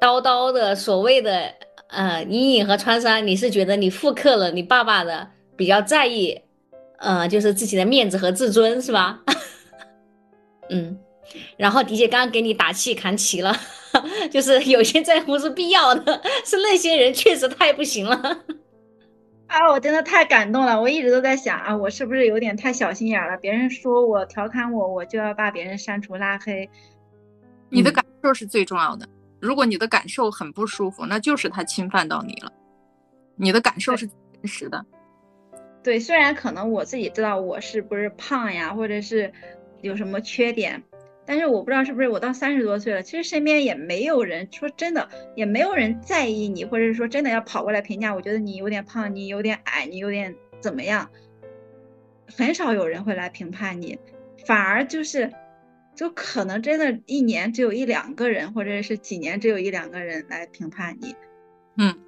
[0.00, 1.52] 叨叨的所谓的。
[1.94, 6.40] 呃，阴影和创伤，你是觉得你复刻了你爸爸的比较在意，
[6.98, 9.22] 呃，就是自己的面子和自尊，是吧？
[10.70, 10.98] 嗯，
[11.56, 13.56] 然后迪姐刚刚给你打气扛旗了，
[14.30, 18.16] 就是有些在乎是必要的，是那些人确实太不行了。
[19.46, 23.36] 啊，我真的太感动了，我一直都在想啊，我是不是有点太小心眼了？
[23.36, 26.68] 别人说我调侃我，我就要把别人删除拉黑。
[27.68, 29.06] 你的感受是最重要的。
[29.44, 32.50] 如果你的感受很不舒服，那就是他侵犯到你了。
[33.36, 34.86] 你的感受是真实的。
[35.82, 39.30] 对，虽然可能我自己知道我是不是胖呀，或者是
[39.82, 40.82] 有什么缺点，
[41.26, 48.14] 但是我不知道是不是我到三十多岁了，其实身边也没有人说真的，也没有人在意你，或者是说真的要跑过来评价。
[48.14, 51.10] 我觉得你有点胖，你有点矮，你有点怎么样，
[52.34, 53.98] 很少有人会来评判你，
[54.46, 55.30] 反而就是
[55.94, 61.14] 就可能真的一年只有一两个人，或者是几年只有一两个人来评判你。
[61.76, 61.98] 嗯，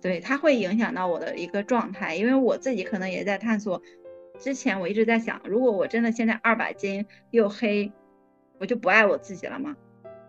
[0.00, 3.82] 对，它会影响到我的一个状态，因为我自己可能也在探索。
[4.38, 7.92] 之前我一直在想，如果我真的现在二百斤又黑，
[8.58, 9.76] 我就不爱我自己了吗？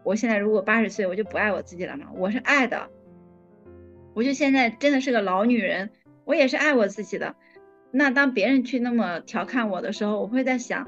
[0.04, 2.08] 我现在如果八十岁，我就不爱我自己了吗？
[2.16, 2.90] 我是爱的，
[4.14, 5.90] 我就现在真的是个老女人，
[6.24, 7.36] 我也是爱我自己的。
[7.92, 10.88] 那当别人去那么调侃我的时候，我会在想，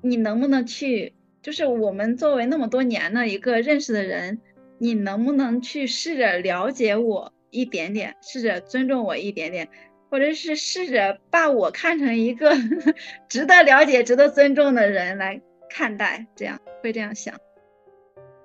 [0.00, 4.40] 你能不能去，就是我们作为那么多年的一个认识的人，
[4.78, 9.68] 你能不能去试着了解我一点点，试着尊重我一点点，
[10.10, 12.54] 或者是试着把我看成一个
[13.28, 17.34] 值得了解、值得尊重的人来看待，这样会这样想。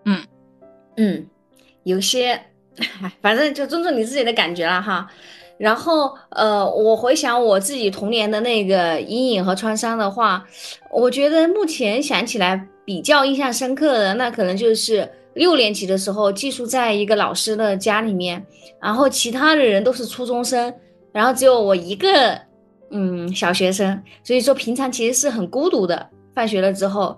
[0.06, 0.26] 嗯
[0.98, 1.28] 嗯，
[1.84, 2.42] 有些，
[3.22, 5.12] 反正就尊重你自己的感觉了哈。
[5.58, 10.44] 然后，呃，我回想我自己童年的那个阴影和创伤的话，
[10.92, 18.44] 我觉得目前想起来比较印象深刻的，那可能就是六年级的时候寄宿在一个老师的家里面，
[18.82, 20.74] 然后其他的人都是初中生，
[21.12, 22.38] 然后只有我一个，
[22.90, 26.10] 嗯，小学生，所以说平常其实是很孤独的。
[26.34, 27.16] 放学了之后，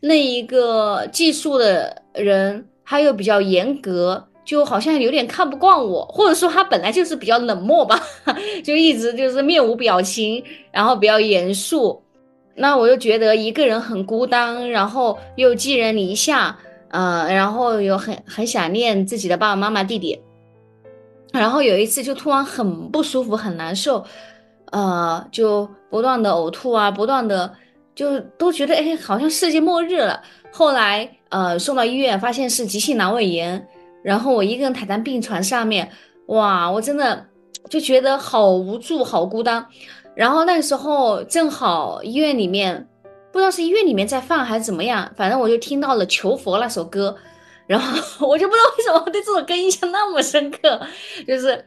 [0.00, 4.26] 那一个寄宿的人他又比较严格。
[4.46, 8.00] 就好像有点看不惯我，或者说他本来就是比较冷漠吧，
[8.64, 12.00] 就一直就是面无表情，然后比较严肃。
[12.54, 16.56] 那我就觉得一个人很孤单，然后又寄人篱下，
[16.88, 20.18] 呃，然后又很很想念自己的爸爸妈妈、弟弟。
[21.32, 24.02] 然后有一次就突然很不舒服、很难受，
[24.70, 27.52] 呃，就不断的呕吐啊，不断的
[27.96, 30.22] 就都觉得哎，好像世界末日了。
[30.52, 33.68] 后来呃送到医院，发现是急性阑尾炎。
[34.06, 35.90] 然后我一个人躺在病床上面，
[36.26, 37.26] 哇，我真的
[37.68, 39.66] 就觉得好无助、好孤单。
[40.14, 42.86] 然后那时候正好医院里面，
[43.32, 47.16] 不知道是医院里面在放还是怎么样，反正我就听到了《求佛》那首歌，
[47.66, 47.88] 然后
[48.28, 50.80] 我就不知道为什么对这首歌印象那么深刻，
[51.26, 51.64] 就是，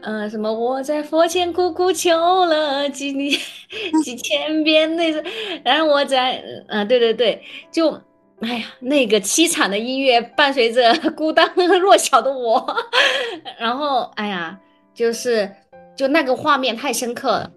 [0.00, 3.12] 嗯，什么我在佛前苦苦求了几
[4.02, 5.22] 几千遍，那是，
[5.62, 8.00] 然后我在，嗯，对对对，就。
[8.44, 12.76] 哎呀，那个凄惨的音乐伴随着孤单弱小的我，
[13.58, 14.58] 然后哎呀，
[14.94, 15.50] 就是
[15.96, 17.50] 就那个画面太深刻了。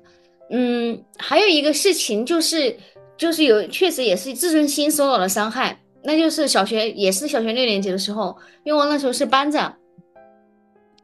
[0.50, 2.78] 嗯，还有一个事情就是，
[3.18, 9.76] 就是有确实也是自尊心受到了伤害，那就是小学也是小学六年级的时候，因为我那时候是班长，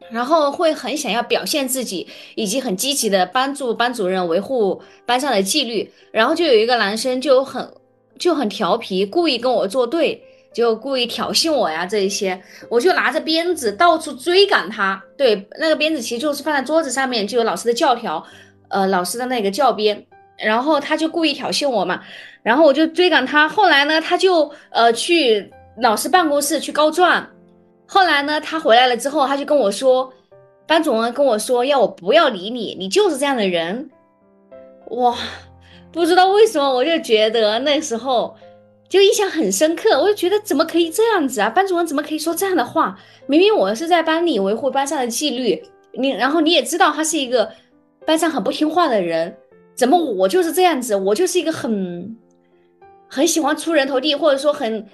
[0.10, 7.70] 然后会很想要表现自己，以及很积极的帮助班主任维护班上的纪律，然后就有一个男生就很。
[8.18, 10.22] 就很调皮，故意跟我作对，
[10.54, 15.02] 就故意挑衅我呀，这一些，我就拿着鞭子到处追赶他。
[15.18, 18.24] 对，那个鞭子其实就是放在桌子上面，就有老师的教条，
[18.70, 20.06] 呃，老师的那个教鞭。
[20.36, 22.02] 然后他就故意挑衅我嘛，
[22.42, 23.48] 然后我就追赶他。
[23.48, 27.26] 后来呢，他就呃去老师办公室去告状。
[27.86, 30.12] 后来呢，他回来了之后，他就跟我说，
[30.66, 33.90] 班主任跟我说要我不要理你，你就是这样的人。
[34.88, 35.16] 哇！
[35.94, 38.36] 不知道为什么，我就觉得那时候
[38.90, 39.92] 就印象很深刻。
[40.02, 41.50] 我就觉得怎么可以这样子啊？
[41.50, 42.98] 班主任怎么可以说这样的话？
[43.28, 45.64] 明明我是在班里维护班上的纪律，
[45.94, 47.50] 你然后你也知道他是一个
[48.06, 49.38] 班上很不听话的人，
[49.76, 50.96] 怎么我就是这样子？
[50.96, 52.18] 我就是一个很
[53.08, 54.86] 很喜欢出人头地，或者说很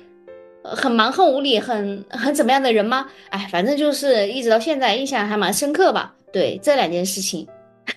[0.64, 3.08] 很蛮横无理、很很怎么样的人吗？
[3.30, 6.14] 哎，反正就是一直到现在印象还蛮深刻吧。
[6.32, 7.48] 对这两件事情。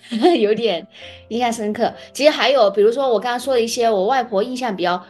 [0.39, 0.85] 有点
[1.29, 1.93] 印象深刻。
[2.13, 5.01] 其实还有，比如说我刚刚说的一些我外婆印象比较，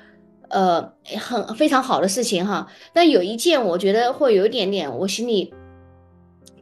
[0.49, 2.67] 呃，很非常好的事情哈。
[2.93, 5.53] 但有一件我觉得会有一点点，我心里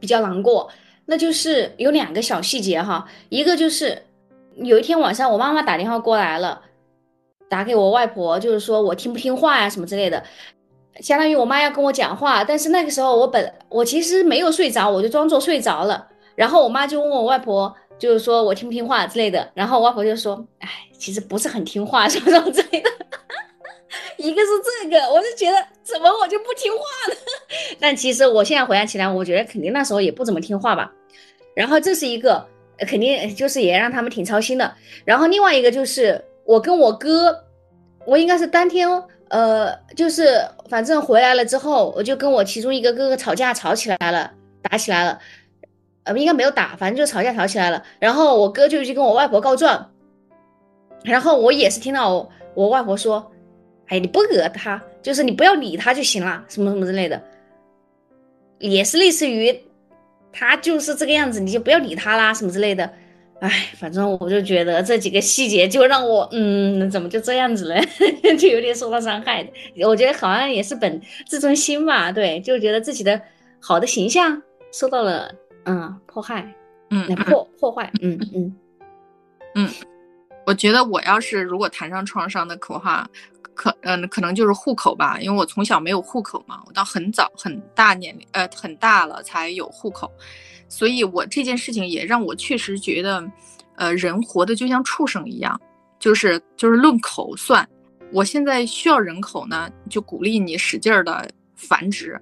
[0.00, 0.70] 比较难过。
[1.04, 3.06] 那就是有两个小细节哈。
[3.28, 4.02] 一个就是
[4.56, 6.62] 有一天晚上，我妈妈打电话过来了，
[7.48, 10.22] 打给我外婆，就是说我听不听话呀什么之类的，
[11.00, 12.42] 相当于我妈要跟我讲话。
[12.44, 16.08] 但是那个时候我本我其实没有睡着，我就装作睡着了。
[16.34, 17.74] 然后我妈就问我外婆。
[18.02, 22.90] 就是说我听不听话之类的，然后我外婆就说：“哎，其实不是很听话，什么什么之类的。
[24.18, 24.48] ”一个是
[24.82, 26.82] 这个，我就觉得怎么我就不听话
[27.12, 27.16] 呢？
[27.78, 30.90] 但其实我现在回想起来，我觉得肯定那时候也不怎么听话吧。
[31.54, 32.44] 然后这是一个，
[32.88, 34.74] 肯定就是也让他们挺操心的。
[35.04, 37.44] 然后另外一个就是我跟我哥，
[38.04, 38.88] 我应该是当天，
[39.28, 44.28] 呃，就是反正回来了之后，我就跟我其中一个哥哥吵架，吵起来了，
[44.60, 45.20] 打起来了。
[46.04, 47.82] 呃，应该没有打，反正就吵架吵起来了。
[47.98, 49.90] 然后我哥就去跟我外婆告状，
[51.04, 53.32] 然后我也是听到我外婆说
[53.88, 57.22] ：“哎，你不惹他，就是你不要理他就行了，什么什么之类的，
[58.58, 59.56] 也是类似于
[60.32, 62.90] 他就是这个样子，你就不要理他啦，什么之类的。”
[63.42, 67.76] 哎，反正我就觉得这几个细节就让我，嗯，怎么就这样子了，
[68.38, 69.44] 就有点受到伤害。
[69.84, 73.20] 我觉得好像也是本自尊心吧，对，就觉得自己的
[73.58, 74.40] 好的形象
[74.72, 75.34] 受到了，
[75.64, 76.54] 嗯，迫害，
[76.90, 78.56] 嗯，破破坏，嗯嗯
[79.54, 79.68] 嗯。
[80.44, 83.08] 我觉得我要是如果谈上创伤的口话，
[83.54, 90.10] 可嗯，可能就是户口吧，因为我从小没有户口嘛，我到很早很大年龄，呃，很大了才有户口。
[90.68, 93.22] 所以，我这件事情也让我确实觉得，
[93.76, 95.60] 呃，人活的就像畜生一样，
[96.00, 97.68] 就是就是论口算。
[98.10, 102.20] 我现在需要人口呢，就鼓励你使劲儿的繁殖，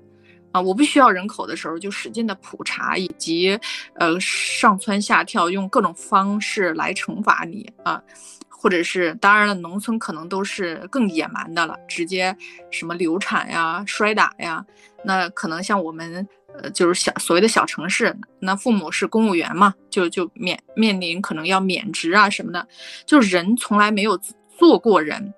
[0.52, 3.58] 啊，我不需要人口的时候，就使劲的普查，以及
[3.94, 8.02] 呃上蹿下跳，用各种方式来惩罚你啊，
[8.48, 12.36] 或者是当然了，农村可能都是更野蛮的了，直接
[12.70, 14.64] 什么流产呀、摔打呀，
[15.04, 16.26] 那可能像我们。
[16.60, 22.66] 呃，就是小所谓的小城市，那父母是公务员嘛，就就免面临可能要免职啊什么的，
[23.06, 24.18] 就人从来没有
[24.58, 25.32] 做过人，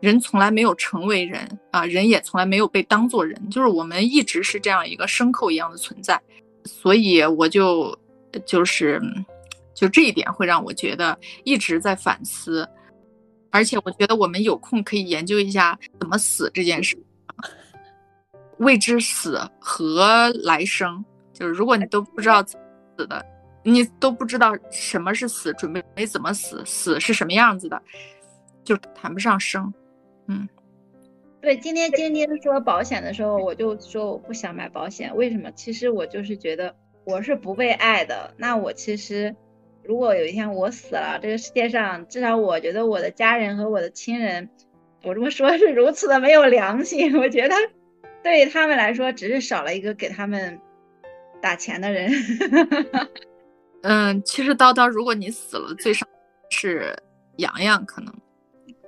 [0.00, 6.20] 人从来没有成为人啊，人也从来没有被当做人，就是我们一直是这样一个牲口一样的存在，
[6.64, 7.96] 所以我就
[8.46, 9.00] 就是
[9.74, 12.68] 就这一点会让我觉得一直在反思，
[13.50, 16.98] 而且我觉得我们有空可以研究一下怎么死这件事。
[18.58, 22.56] 未知死和来生，就是如果你都不知道死
[23.06, 23.24] 的，
[23.62, 27.82] 你都不知道什么是死，准备没怎么死，死是什么样子的，
[28.62, 29.72] 就谈不上生。
[30.30, 30.48] 嗯，
[31.40, 35.50] 对，今天晶晶说保险的时候，我就说我不想买保险，为什么？
[35.56, 36.72] 其实我就是觉得
[37.04, 38.32] 我是不被爱的。
[38.36, 39.34] 那我其实，
[39.82, 44.48] 如果有一天我死了，这个世界上至少我觉得我的家人和我的亲人，
[45.02, 47.54] 我这么说是如此的没有良心，我觉得。
[48.22, 50.60] 对于他们来说，只是少了一个给他们
[51.40, 52.12] 打钱的人。
[53.82, 56.06] 嗯，其实叨叨，如果你死了，最伤
[56.50, 56.94] 是
[57.38, 58.14] 洋洋，可能。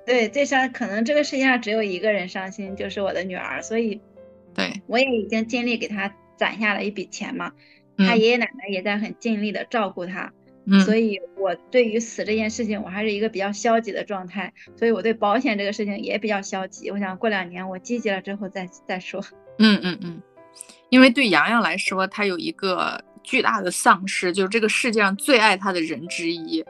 [0.05, 3.61] 对，最伤可能这个世界上只有一个人伤心，就是我的女儿。
[3.61, 4.01] 所以，
[4.53, 7.51] 对我也已经尽力给她攒下了一笔钱嘛。
[7.97, 10.31] 她爷爷奶奶也在很尽力的照顾他。
[10.85, 14.53] 所以，我对于死这件事情，我还是一个比较消极的状态。
[14.77, 16.89] 所以我对保险这个事情也比较消极。
[16.89, 19.21] 我想过两年我积极了之后再再说。
[19.59, 20.21] 嗯嗯嗯，
[20.89, 26.63] 因为对洋洋来说，他有一个巨大的丧失，就是这个世界上最爱他的人之一，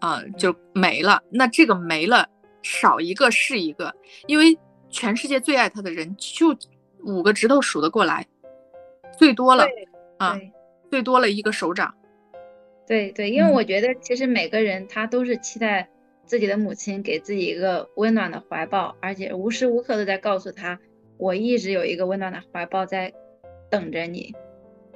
[0.00, 1.22] 啊，就没了。
[1.30, 2.28] 那这个没了，
[2.62, 3.94] 少一个是一个，
[4.26, 4.56] 因为
[4.88, 6.56] 全世界最爱他的人就
[7.04, 8.26] 五个指头数得过来，
[9.18, 9.66] 最多了
[10.18, 10.38] 啊，
[10.90, 11.94] 最多了一个手掌。
[12.86, 15.88] 对对，因为我觉得其实每个人他都是期待
[16.24, 20.80] 自己的母亲给自己一个温暖的怀抱，而且无时无刻都在告诉他，
[21.16, 23.12] 我一直有一个温暖的怀抱在
[23.70, 24.34] 等着你。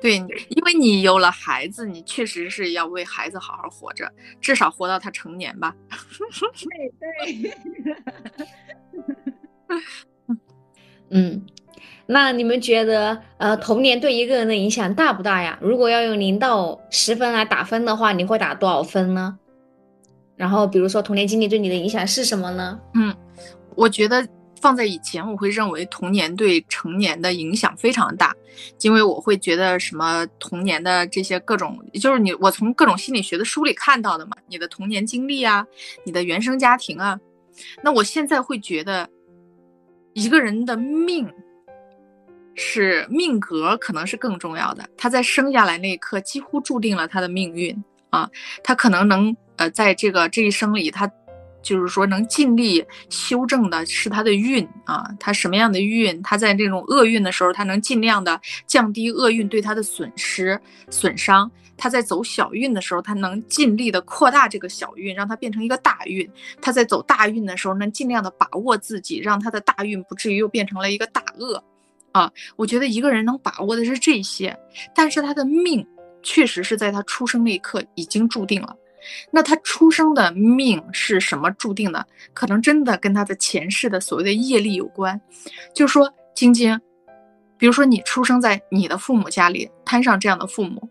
[0.05, 0.17] 对，
[0.51, 5.75] 因为你有了孩子，你确实是要为孩子好好活着，至少活到他成年吧。
[6.69, 7.53] 对 对。
[11.09, 11.43] 嗯。
[12.07, 15.59] 那你们觉得，呃，童年对一个人的影响大不大呀？
[15.63, 19.39] 如果要用零到十分来打分的话，你会打多少分呢？
[20.37, 22.79] 然后，比如说童年经历对你的影响是什么呢？
[22.93, 23.17] 嗯，
[23.75, 24.29] 我觉得
[24.65, 28.35] 放在以前，我会认为童年对成年的影响非常大，
[28.81, 35.67] 因为我会觉得什么童年的这些各种，就是你我从各种心理学的书里看到的嘛，你的童年经历啊，
[36.07, 37.21] 你的原生家庭啊，
[37.83, 39.07] 那我现在会觉得
[40.15, 41.31] 一个人的命。
[42.57, 47.77] 是命格可能是更重要的，他在生下来那一刻几乎注定了他的命运
[48.11, 48.31] 啊，
[48.63, 51.11] 他可能能呃在这个这一生里，他
[51.65, 60.61] 就是说能尽力修正的是他的运啊，他什么样的运，他在这种厄运的时候，他能尽量的降低厄运对他的损失
[60.91, 71.65] 损伤，他在走小运的时候，他能尽力的扩大这个小运，让它变成一个大运，他在走大运的时候，能尽量的把握自己，让他的大运不至于又变成了一个大恶。
[72.13, 74.57] 啊，我觉得一个人能把握的是这些，
[74.95, 75.85] 但是他的命
[76.23, 78.77] 确实是在他出生那一刻已经注定了。
[79.31, 82.07] 那他出生的命是什么注定的？
[82.33, 85.21] 可能真的跟他的前世的所谓的业力有关。
[85.75, 86.81] 就说晶晶，
[87.59, 90.89] 比如说你出生在你的父母家里，摊上这样的父母，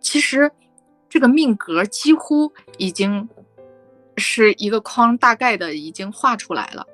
[0.00, 0.50] 其实
[1.08, 3.28] 这个命格几乎已经
[4.16, 6.86] 是一个框，大概的已经画出来了。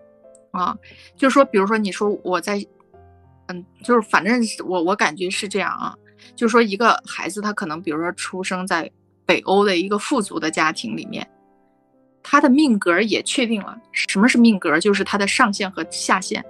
[0.53, 0.77] 啊，
[1.17, 2.65] 就是说，比如说你说我在。
[3.53, 5.93] 嗯，就是反正我我感觉是这样啊，
[6.37, 8.89] 就是说一个孩子他可能比如说出生在
[9.31, 11.25] 北欧的一个富足的家庭里面，
[12.21, 13.79] 他的命格也确定了。
[13.93, 14.81] 什么是命格？
[14.81, 16.45] 就是他的上限和下限。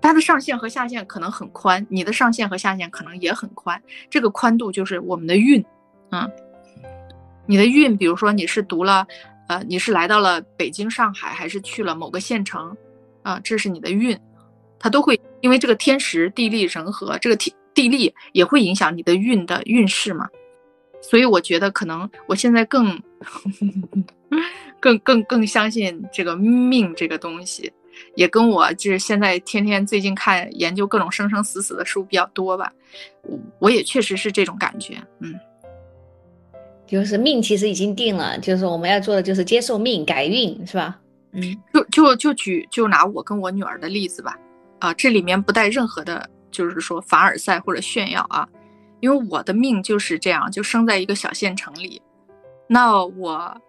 [0.00, 3.78] 他的上限和下限可能很宽，你的上限和下限可能也很宽。
[4.08, 5.62] 这个宽度就是我们的运，
[6.12, 6.32] 嗯，
[7.44, 9.06] 你的运，比如说你是读了，
[9.48, 12.74] 呃，你是来到了北京、上海，还是去了某个县城，
[13.22, 14.18] 啊，这是你的运，
[14.78, 20.26] 它都会因为这个天时地利人和，这个天地利也会影响你的运的运势嘛。
[21.00, 23.00] 所以我觉得可能我现在更
[24.80, 27.72] 更更更相信这个命这个东西，
[28.14, 32.72] 也跟我就是现在天天最近看研究各种生生死死的书比较多吧，
[33.22, 35.34] 我我也确实是这种感觉，嗯。
[36.86, 40.98] 就是命其实已经定了，就是我们要做的就是接受命改运，是吧？
[41.30, 44.36] 嗯，就就就举就拿我跟我女儿的例子吧，
[44.80, 48.48] 啊，这里面不带任何的，就是说凡尔赛或者炫耀啊，
[49.00, 52.00] 因为我的命就是这样，就生在一个小县城里，
[52.66, 53.60] 那我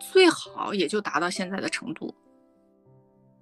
[0.00, 2.14] 最好也就达到现在的程度，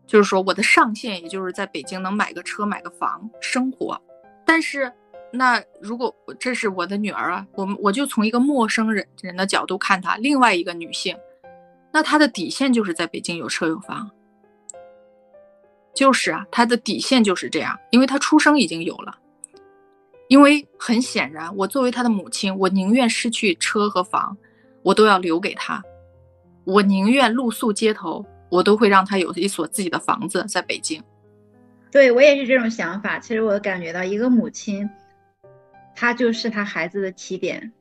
[0.06, 4.00] 就是说我的上限也就是在北京能买个车买个房生活，
[4.44, 4.92] 但是。
[5.32, 11.16] 那如果这是我的女儿啊，我们我就从一个陌生人人的角度看她，另外一个女性，
[11.92, 14.10] 那她的底线就是在北京有车有房，
[15.94, 19.16] 就是啊，她的底线就是这样，因为她出生已经有了，
[20.30, 24.36] 因为很显然，我作为他的母亲，我宁愿失去车和房，
[24.82, 25.82] 我都要留给他，
[26.64, 31.02] 我宁愿露宿街头，我都会让他有一所自己的房子在北京。
[31.90, 34.88] 对我也是这种想法，其实我感觉到一个母亲。
[35.96, 37.72] 她就是他孩子的起点，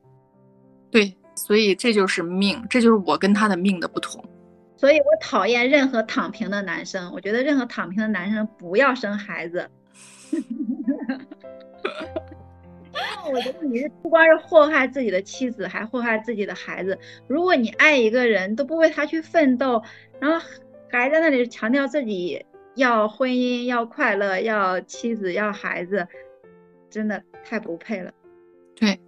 [0.90, 4.22] 对，所以这就是命，这就是我跟他的命的不同。
[4.76, 9.70] 所以我讨厌任何躺平的男生，我觉得任何躺平的男生不要生孩子。
[13.30, 16.98] 我觉得你是不光是祸害自己的妻子，还祸害自己的孩子。
[17.26, 19.82] 如果你爱一个人都不为他去奋斗，
[20.18, 20.46] 然后
[20.88, 22.44] 还在那里强调自己
[22.74, 26.06] 要婚姻、要快乐、要妻子、要孩子。
[26.90, 28.12] 真的太不配了，
[28.74, 28.98] 对，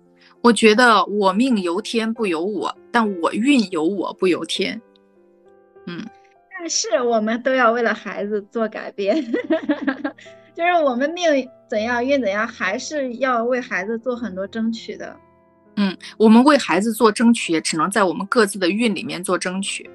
[0.40, 4.80] 我觉得我命由天不由我，但我运由我不由天。
[5.88, 6.06] 嗯，
[6.56, 9.16] 但是我们都要为了孩子做改变，
[10.54, 15.16] 就是我们命怎样运怎样，还是要为孩子做很多争取的。
[15.76, 19.88] 嗯，我们为孩子做争取，也只能在我们各自的运里面做争取。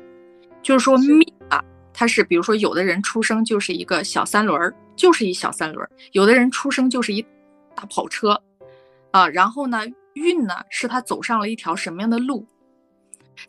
[0.61, 7.25] 就是说命啊，它是比如说有的人出生就是一个小三轮儿，就是一小三轮儿；有的人出生就是一。
[7.79, 8.41] 大跑车，
[9.11, 9.83] 啊，然后呢，
[10.15, 12.43] 运呢是他走上了一条什么样的路？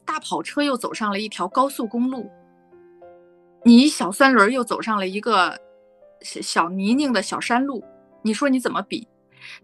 [0.04, 2.30] 大跑车又走上了一条高速公路，
[3.64, 5.58] 你小三轮又走上了一个
[6.22, 7.84] 小小泥泞的小山路，
[8.22, 9.06] 你说你怎么比？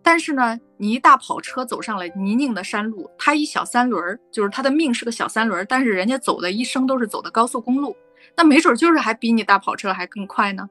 [0.03, 7.95] 但是呢，你一大跑车走上了泥泞的山路，他一小三轮儿，就是他的命是个小三轮儿，但是人家走的一生都是走的高速公路，
[8.37, 10.69] 那没准就是还比你大跑车还更快呢。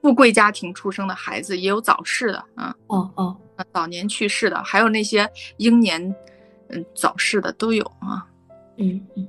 [0.00, 3.36] 富贵家庭出生的孩子也有早逝的啊，哦哦，
[3.72, 6.14] 早年去世的，还有那些英年，
[6.68, 8.24] 嗯，早逝的都有啊，
[8.76, 9.26] 嗯嗯，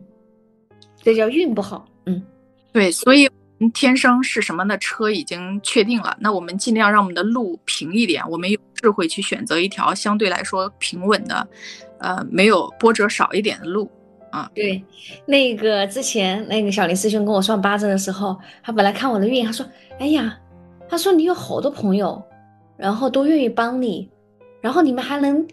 [1.02, 2.24] 这叫运不好，嗯，
[2.72, 3.28] 对，所以
[3.74, 4.78] 天生是什么呢？
[4.78, 11.48] 车已经确定了，那我们尽量让我们的路平一点，我们有智慧去选择一条相对来说平稳的，
[12.00, 13.90] 呃，没有波折少一点的路
[14.32, 14.50] 啊。
[14.54, 14.84] 对，
[15.26, 19.66] 那个之前那个小林师兄跟我算八字的时候，他本来看我的运，他说，
[20.00, 20.38] 哎呀。
[20.90, 22.24] 他说：“你有好多朋友，
[22.78, 24.10] 然后都愿意帮你，
[24.62, 25.46] 然后你们还能，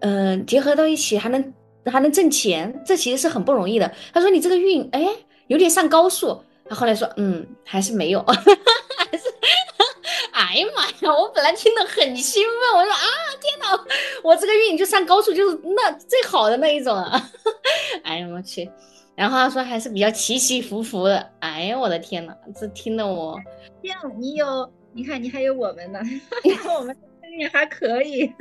[0.00, 1.52] 嗯，结合到一起，还能
[1.84, 5.06] 还能挣钱，这其实是很不容易的。”他说：“你这个运，哎，
[5.48, 8.34] 有点上高速。”他后来说：“嗯，还是没有，还
[9.18, 9.28] 是，
[10.32, 11.14] 哎呀妈呀！
[11.14, 13.06] 我本来听得很兴奋，我说啊，
[13.42, 13.78] 天哪，
[14.24, 17.30] 我这个运就上高速，就是那最好的那一种啊！
[18.04, 18.70] 哎呀，我去。”
[19.14, 23.38] 然后他说还是比较起起伏伏的，哎呀，我的天呐，这听得我，
[23.82, 26.00] 这样你有，你看你还有我们呢，
[26.74, 26.96] 我们
[27.38, 28.32] 运还可以，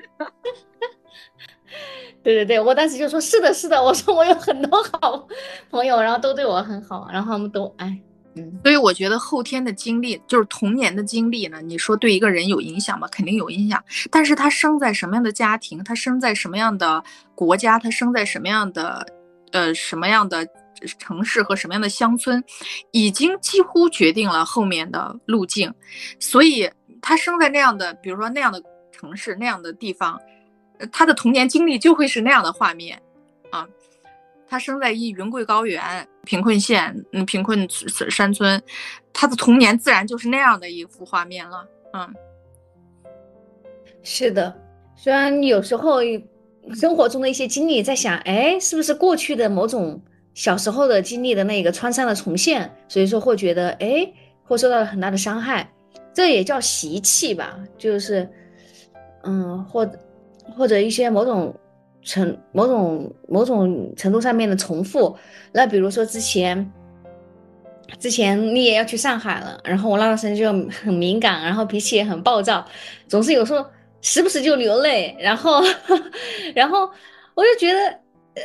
[2.23, 5.27] 对对对，我当时就说是的，是的，我说我有很多好
[5.69, 8.01] 朋友，然后都对我很好，然后他们都哎，
[8.35, 13.07] 嗯，所以我觉得后天的经历，就是童年的经历呢，你说对一个人有影响吗？
[13.11, 17.03] 肯定有影响，但是他生在什么样的家庭，他生在什么样的
[17.35, 19.05] 国家，他生在什么样的，
[19.51, 20.47] 呃，什么样的。
[20.97, 22.43] 城市和什么样的乡村，
[22.89, 25.71] 已经几乎决定了后面的路径，
[26.19, 26.67] 所以
[27.03, 28.59] 他生在那样的，比如说那样的
[28.91, 30.19] 城市那样的地方，
[30.91, 32.99] 他的童年经历就会是那样的画面。
[34.51, 35.81] 他生在一云贵高原
[36.25, 37.65] 贫困县，嗯，贫困
[38.09, 38.61] 山村，
[39.13, 41.65] 他的童年自然就是那样的一幅画面了。
[41.93, 42.13] 嗯，
[44.03, 44.53] 是的，
[44.97, 45.99] 虽然有时候
[46.73, 50.01] 生活中的一些经历，在想，哎，是不是过去的某种。
[50.33, 54.09] 小时候的经历的那个创伤的重现，所以说会觉得哎，
[54.43, 55.69] 会受到很大的伤害，
[56.13, 57.59] 这也叫习气吧？
[57.77, 58.29] 就是，
[59.23, 59.85] 嗯，或
[60.55, 61.53] 或者一些某种
[62.03, 65.15] 程某种某种程度上面的重复。
[65.51, 66.71] 那比如说之前，
[67.99, 72.65] 之前你也要去上海了，然后我那段时间就很敏感，然后脾气也很暴躁，
[73.07, 73.65] 总是有时候
[74.01, 75.61] 时不时就流泪，然后
[76.55, 76.89] 然后
[77.35, 77.99] 我就觉得。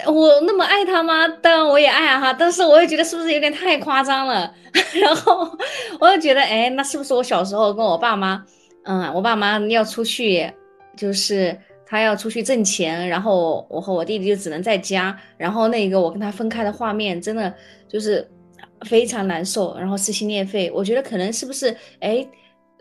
[0.05, 1.29] 我那么爱他吗？
[1.41, 4.53] 当然我也爱啊，但是我也觉得是不是有点太夸张了？
[5.01, 5.49] 然后
[6.01, 8.45] 我就觉得，哎，那是不是我小时候跟我爸妈，
[8.83, 10.53] 嗯，我爸妈要出去，
[10.97, 17.55] 就是他要出去挣钱，然后我和我弟弟就只能在家，然后那个我跟他分开的画面，真的
[17.89, 18.28] 就是
[18.82, 20.70] 非常难受，然后撕心裂肺。
[20.74, 22.26] 我觉得可能是不是，哎，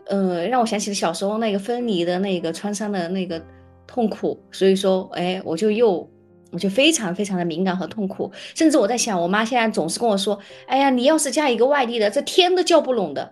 [0.06, 3.40] 呃，让我想起了小时候那个分离的那个创伤的那个
[3.86, 6.06] 痛苦，所以说，哎，我就又。
[6.52, 10.38] 我就非常非常的敏感和痛苦，甚至我在想，我妈现在总是跟我说
[10.68, 13.30] ：“哎呀，你要是嫁一个外地的，这天都叫不拢的。”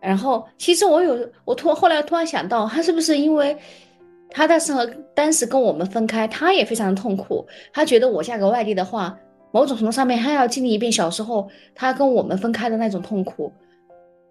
[0.00, 3.56] 然后，其实我有，我突后来突然想到，她是不是因为
[4.30, 9.18] 她的时候当时跟我们分开，他也非常的痛苦，他觉得我嫁个外地的话，
[9.52, 13.52] 某种程度上面他要经历一遍小时候他跟我们分开的那种痛苦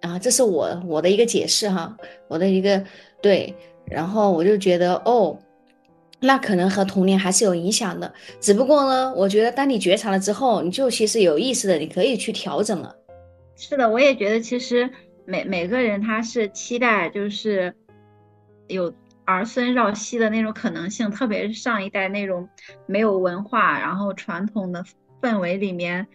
[0.02, 1.96] 啊，这是我我的一个解释哈，
[2.28, 2.84] 我的一个
[3.22, 3.54] 对，
[3.86, 5.38] 然后我就觉得哦。
[6.22, 12.96] 那可能和童年还是有影响的，只不过呢，我觉得当你觉察了之后，你就其实有意识的，你可以去调整了。
[13.58, 14.90] 是的，我也觉得其实
[15.26, 17.76] 每每个人他是期待就是
[18.68, 18.92] 有
[19.26, 22.48] 儿孙绕膝的那种可能性，特别是上一代那种
[22.86, 24.84] 没有文化，然后传统的
[25.22, 26.08] 氛围里面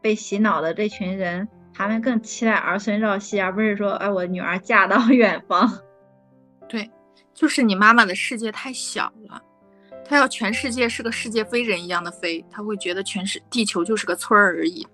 [0.00, 5.78] 被洗脑的这群人，他们更期待儿孙绕膝，而不是说哎我女儿嫁到 远方。
[6.68, 6.90] 对，
[7.32, 9.42] 就是你妈妈的世界太小了。
[10.04, 14.86] 她要全世界是个世界飞人一样的飞，他会觉得全是地球就是个村儿而已。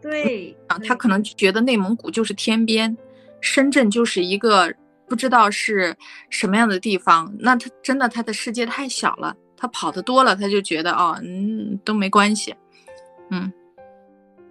[0.00, 2.96] 对啊，他可能觉得内蒙古就是天边，
[3.40, 4.72] 深圳就是一个
[5.08, 5.96] 不知道是
[6.30, 7.34] 什么样的地方。
[7.38, 12.54] 那他真的他的世界太小了，他跑的多了，他就觉得哦，嗯，都没关系，
[13.30, 13.52] 嗯，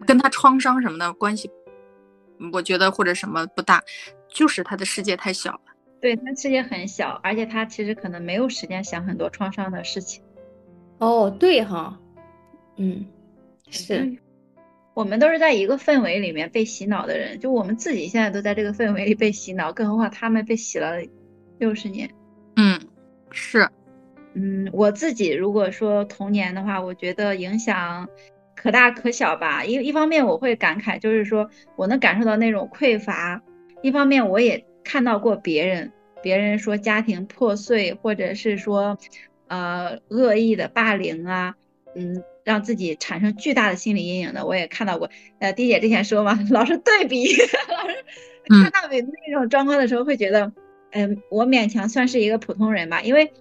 [0.05, 1.49] 跟他创伤什么的关系，
[2.51, 3.81] 我觉得或者什么不大，
[4.27, 5.61] 就是他的世界太小了。
[6.01, 10.21] 对他世界很小，而且他其实可能没有时间想很多创伤的事情。
[10.97, 11.97] 哦，对哈，
[12.75, 13.05] 嗯，
[13.69, 14.17] 是，
[14.93, 20.97] 我们都是在一个氛围里面被洗脑的人，就我们自己现在都在这个氛围里被洗脑，更何况他们被洗了
[21.57, 22.09] 六十年。
[22.55, 22.79] 嗯，
[23.31, 23.67] 是，
[24.33, 28.07] 嗯，我自己如果说童年的话，我觉得影响
[28.55, 29.65] 可大可小吧。
[29.65, 33.41] 一一方面我会感慨，就是说我能感受到那种匮乏；
[33.81, 34.65] 一方面我也。
[34.85, 38.97] 看到过别人，别人说家庭破碎，或者是说，
[39.47, 41.55] 呃，恶意的霸凌啊，
[41.95, 45.09] 嗯，让自己产生巨大的心理阴影的，我也看到过。
[45.39, 47.27] 呃，迪姐之前说嘛， 老是对比，
[48.47, 50.51] 老是看到那种状况的时候，会觉得，
[50.91, 53.01] 嗯，我勉强算是一个普通人吧。
[53.01, 53.31] 因为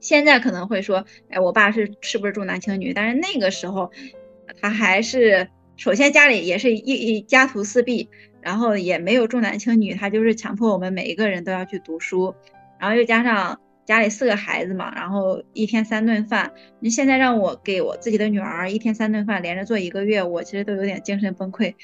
[0.00, 2.92] 现在可能会说，哎，我爸是是不是重男轻女？
[2.92, 3.90] 但是那个时候，
[4.60, 8.08] 他还是首先家里也是一一家徒四壁。
[8.42, 12.34] 然后也没有重男轻女，他就是强迫我们每一个人都要去读书，
[12.78, 16.52] 然后又加上家里四个孩子嘛，然后一天三顿饭。
[16.78, 21.74] 你现在让我给我自己的女儿一天三顿饭连着做一个月，我其实都有点精神崩溃。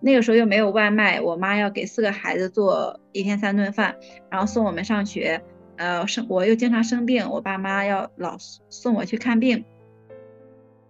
[0.00, 3.96] 那个时候又没有外卖，我妈要给四个孩子做一天三顿饭，
[4.30, 5.42] 然后送我们上学。
[5.76, 8.36] 呃，生我又经常生病，我爸妈要老
[8.70, 9.64] 送我去看病。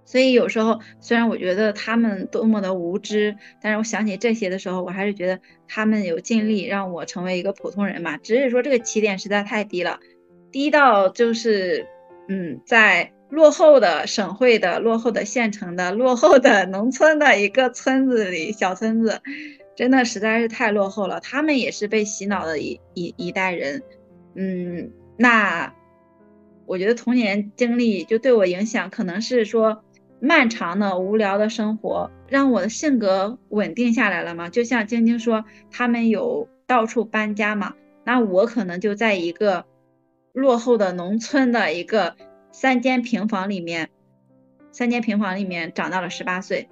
[0.05, 8.17] 所以有时候，虽然我觉得他们多么的无知，但是我想起这些的时候，我还是觉得他们有尽力让我成为一个普通人嘛。
[8.19, 9.99] 只是说这个起点实在太低了，
[10.57, 11.87] 低到就是，
[12.29, 19.21] 嗯，在落后的省会的、落后的县城的、落后的农村的一个村子里，小村子，
[19.77, 21.21] 真的实在是太落后了。
[21.21, 23.83] 他们也是被洗脑的一一一代人，
[24.35, 25.75] 嗯，那
[26.65, 29.83] 我觉得童年经历就对我影响，可能是说。
[30.19, 34.49] 漫长的无聊的生活让我的性格稳定下来了吗？
[34.49, 39.67] 就像晶晶说，他们有到处搬家嘛，那我可能就在一个
[40.37, 42.15] 落后的农村的一个
[42.53, 43.89] 三间平房里面，
[44.71, 46.69] 三间平房里面长到了十八岁，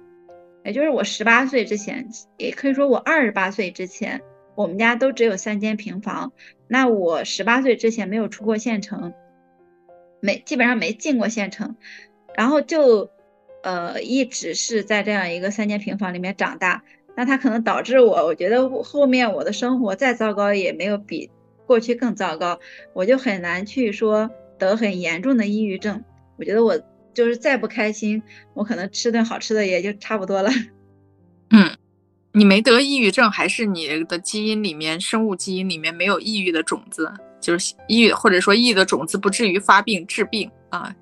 [0.63, 2.07] 也就是我十八岁之前，
[2.37, 4.21] 也可以说我二十八岁之前，
[4.55, 6.31] 我们家都只有三间平房。
[6.67, 9.13] 那我十八岁之前没有出过县城，
[10.21, 11.75] 没基本上没进过县城，
[12.35, 13.09] 然后就。
[13.67, 16.83] 呃，一直是在这样一个三间平房里面长大，
[17.17, 21.31] 那他可能导致我，我觉得后面我的生活再糟糕也没有比
[21.65, 22.59] 过去更糟糕，
[22.93, 26.03] 我就很难去说得很严重的抑郁症。
[26.37, 26.77] 我觉得我
[27.13, 28.21] 就是再不开心，
[28.53, 30.49] 我可能吃顿好吃的也就差不多了。
[31.51, 31.71] 嗯，
[32.33, 40.93] 你没得抑郁症，还是你的基因里面生物基因里面没有抑郁的种子，就是抑郁或者说抑郁的种子不至于发病治病啊。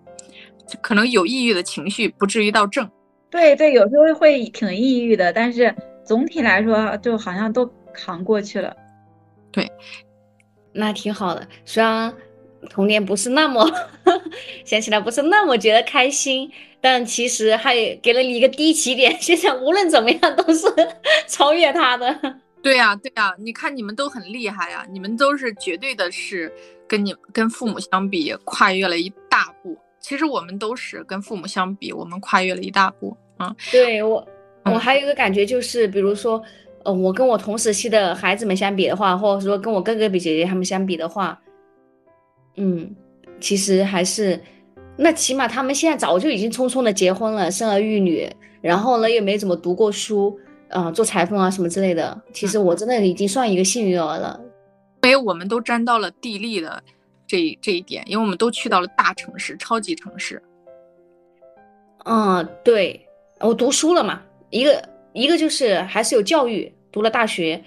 [0.82, 2.90] 可能有抑郁的情绪，不至于到症。
[3.30, 5.74] 对对，有时候会挺抑郁的，但是
[6.06, 8.76] 总体来说就好像都扛过去了。
[9.52, 9.70] 对，
[10.74, 11.48] 那挺好的。
[11.66, 12.14] 虽然
[12.70, 13.70] 童年不是那么
[14.66, 16.52] 想起来不是那么觉得开心，
[16.82, 19.16] 但其实还给了你一个低起点。
[19.22, 20.68] 现在无论怎么样都是
[21.28, 22.38] 超越他的。
[22.62, 26.52] 对呀，对呀，你看你们都很厉害呀，你们都是绝对的是
[26.88, 29.78] 跟你跟父母相比跨越了一大步。
[30.00, 33.16] 其实我们都是跟父母相比，我们跨越了一大步。
[33.40, 34.26] 嗯，对我，
[34.66, 36.42] 我还有一个感觉就是，比如说，
[36.84, 41.40] 呃，我跟我同时期的孩子们相比的话，或者说跟我哥哥比姐姐他们相比的话，
[42.56, 42.96] 嗯，
[43.40, 44.40] 其实还是，
[44.98, 48.30] 那起码他们现在早就已经匆匆的结婚了，生儿育女，
[48.62, 50.40] 然后呢又没怎么读过书。
[50.70, 54.42] 啊，做裁缝啊什么之类的，其实我真的已经算一个幸运儿了，
[55.04, 56.84] 因为我们都沾到了地利的
[57.28, 60.42] 这这一点，因为我们都去到了大城市、超级城市。
[62.06, 63.08] 嗯，对，
[63.40, 64.20] 我读书了嘛，
[64.50, 67.64] 一个一个就是还是有教育，读了大学，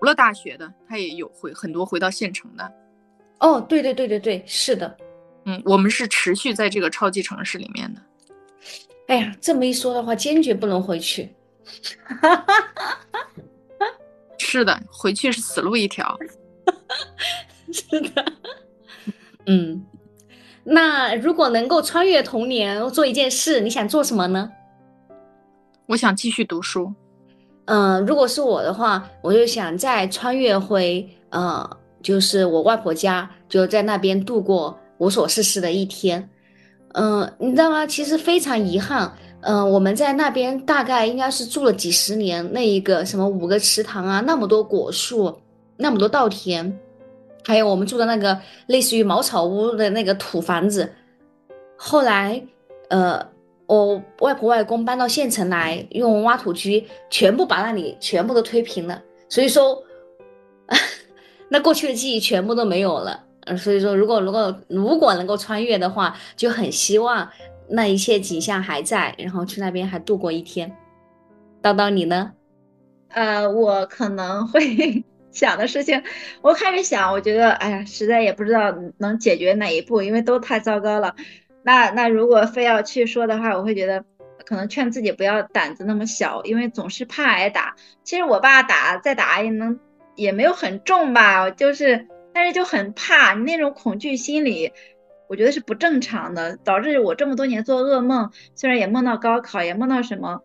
[0.00, 2.72] 读了大学的他也有回很多回到县城的。
[3.40, 4.96] 哦，对对对对对，是的，
[5.44, 8.00] 嗯，我们是持续在这个超级城市里面的。
[9.08, 11.34] 哎呀，这么一说的话，坚决不能回去。
[12.22, 12.46] 哈，
[14.38, 16.18] 是的，回去是死路一条。
[17.70, 18.24] 是的，
[19.46, 19.84] 嗯，
[20.64, 24.50] 那如果能够穿越童年做一件事，你想做什么呢？
[25.86, 26.92] 我想继续读书。
[27.66, 31.68] 嗯，如果是我的话，我就想再穿越回，呃，
[32.02, 36.28] 就是我外婆家，就在那边度过无所事事的一天。
[36.94, 37.86] 嗯，你知道吗？
[37.86, 39.12] 其实非常遗憾。
[39.42, 45.36] 嗯，我们在那边大概应该是住了几十年，那一个什么五个池塘啊，那么多果树，
[45.76, 46.76] 那么多稻田，
[47.44, 50.90] 还有我们住的那个类似于茅草屋的那个土房子。
[51.76, 52.42] 后来，
[52.88, 53.24] 呃，
[53.66, 59.82] 我外婆外公搬到县城来，用挖土机全部把那里全部都推平了，所以说，
[61.48, 63.24] 那过去的记忆全部都没有了。
[63.46, 67.28] 嗯，所以说，如果如果如果能够穿越的话，就很希望。
[67.68, 70.72] 那一切景象还在，然后去那边还度过一天。
[71.60, 72.30] 叨叨你呢？
[73.08, 76.00] 呃，我可能会 想的事情，
[76.42, 81.16] 我开始想，我觉得，哎呀，实在也不知道能解决哪一步，因为都太糟糕了。
[81.66, 84.04] 那那如果非要去说的话，我会觉得
[84.44, 87.74] 可能劝自己不要胆子那么小，因为总是怕挨打。
[88.04, 89.80] 其实我爸打再打也能
[90.14, 94.72] 也没有很重吧，就是但是就很怕那种恐惧心理。
[95.28, 100.40] 我觉得是不正常的，导致我这么多年做噩梦，虽然也梦到高考，也梦到什么，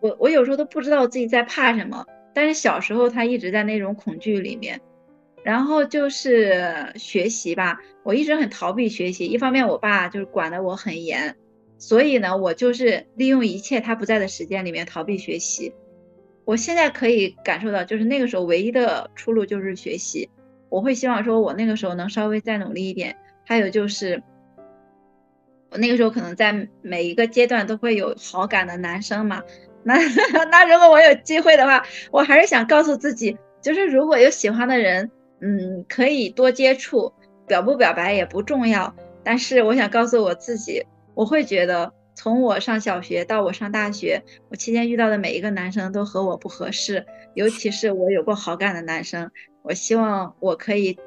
[0.00, 2.06] 我我有时候都不知道自己在怕什么。
[2.32, 4.80] 但是小时候他一直在那种恐惧里面，
[5.44, 9.26] 然后就是学习吧，我一直很逃避学习。
[9.26, 11.36] 一方面我爸就是管得我很严，
[11.78, 15.72] 所以呢，我就是利用一切他不在的时间里面逃避学习。
[16.46, 20.28] 我现在可以感受到，就是那个时候唯一的出路就是学习。
[20.70, 23.14] 我会希望说我那个时候能稍微再努力一点。
[23.46, 24.22] 还有就是，
[25.70, 29.42] 我那个时候可能在每一个阶段都会有好感的男生嘛。
[29.82, 29.98] 那
[30.50, 35.10] 那如果我有机会的话，我还是想告诉自己，就是如果有喜欢的人，
[35.40, 37.12] 嗯，可以多接触，
[37.46, 38.94] 表不表白也不重要。
[39.22, 47.04] 但是我想告诉我自己，我会觉得从我上小学到我上大学，我期间遇到的每一个男生都和我不合适，
[47.34, 49.30] 尤其是我有过好感的男生，
[49.62, 50.98] 我希望我可以。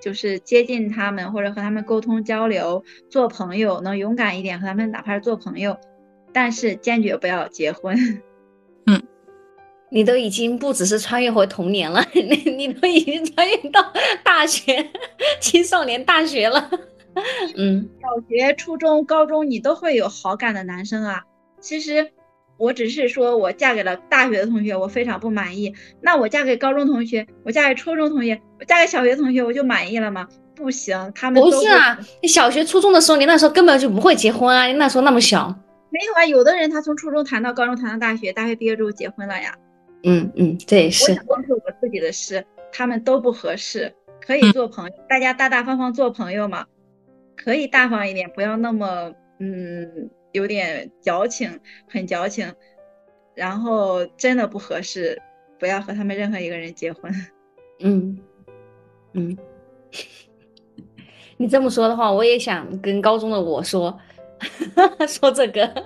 [0.00, 5.78] 就是接近他们，或者和他们沟通交流，做朋友，能勇敢一点和他们，哪怕是做朋友，
[6.32, 7.96] 但是坚决不要结婚。
[9.94, 13.92] 嗯，你都已经不只是穿越回童年了， 你你都已经穿越到
[14.22, 14.90] 大学、
[15.40, 16.68] 青少年、大学了。
[17.56, 21.22] 嗯，小学、初中、高中你都会有好感的男生啊。
[21.60, 22.10] 其实。
[22.56, 25.74] 我只是说，我嫁给了大学的同学，我非常不满意。
[26.00, 30.28] 那我嫁给高中同学，我嫁给初中同学，我嫁给小学同学，我就满意了吗？
[30.54, 31.98] 不行，他们不是啊。
[32.22, 35.48] 你小学、初中的时候，你那时候根本就不会结婚啊，你那时候那么小。
[35.90, 39.52] 没有啊，有的人他从初中谈到高中，谈到大学，大学毕业之后结婚了呀。
[40.04, 41.12] 嗯嗯，这也是。
[41.12, 46.66] 我光是我自己的事，他们都不合适，可以做朋友，大家大大方方做朋友嘛，
[47.36, 50.10] 可以大方一点，不要那么嗯。
[50.34, 52.52] 有点矫情，很矫情，
[53.36, 55.22] 然后真的不合适，
[55.60, 57.14] 不要和他们任何一个人结婚。
[57.78, 58.18] 嗯
[59.14, 59.38] 嗯，
[61.38, 63.96] 你这么说的话，我也想跟高中的我说
[65.06, 65.84] 说这个。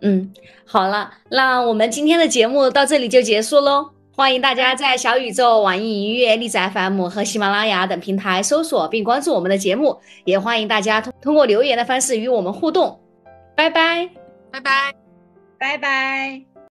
[0.00, 0.32] 嗯，
[0.72, 3.90] 好了，那我们今天的节目到这里就结束喽。
[4.16, 12.98] 欢迎大家在小宇宙、网易音乐、荔枝 FM 和喜马拉雅等平台搜索并关注我们的节目，也欢迎大家通通过留言的方式与我们互动。
[13.54, 14.08] 拜拜，
[14.50, 14.94] 拜拜。
[15.58, 16.51] 拜拜。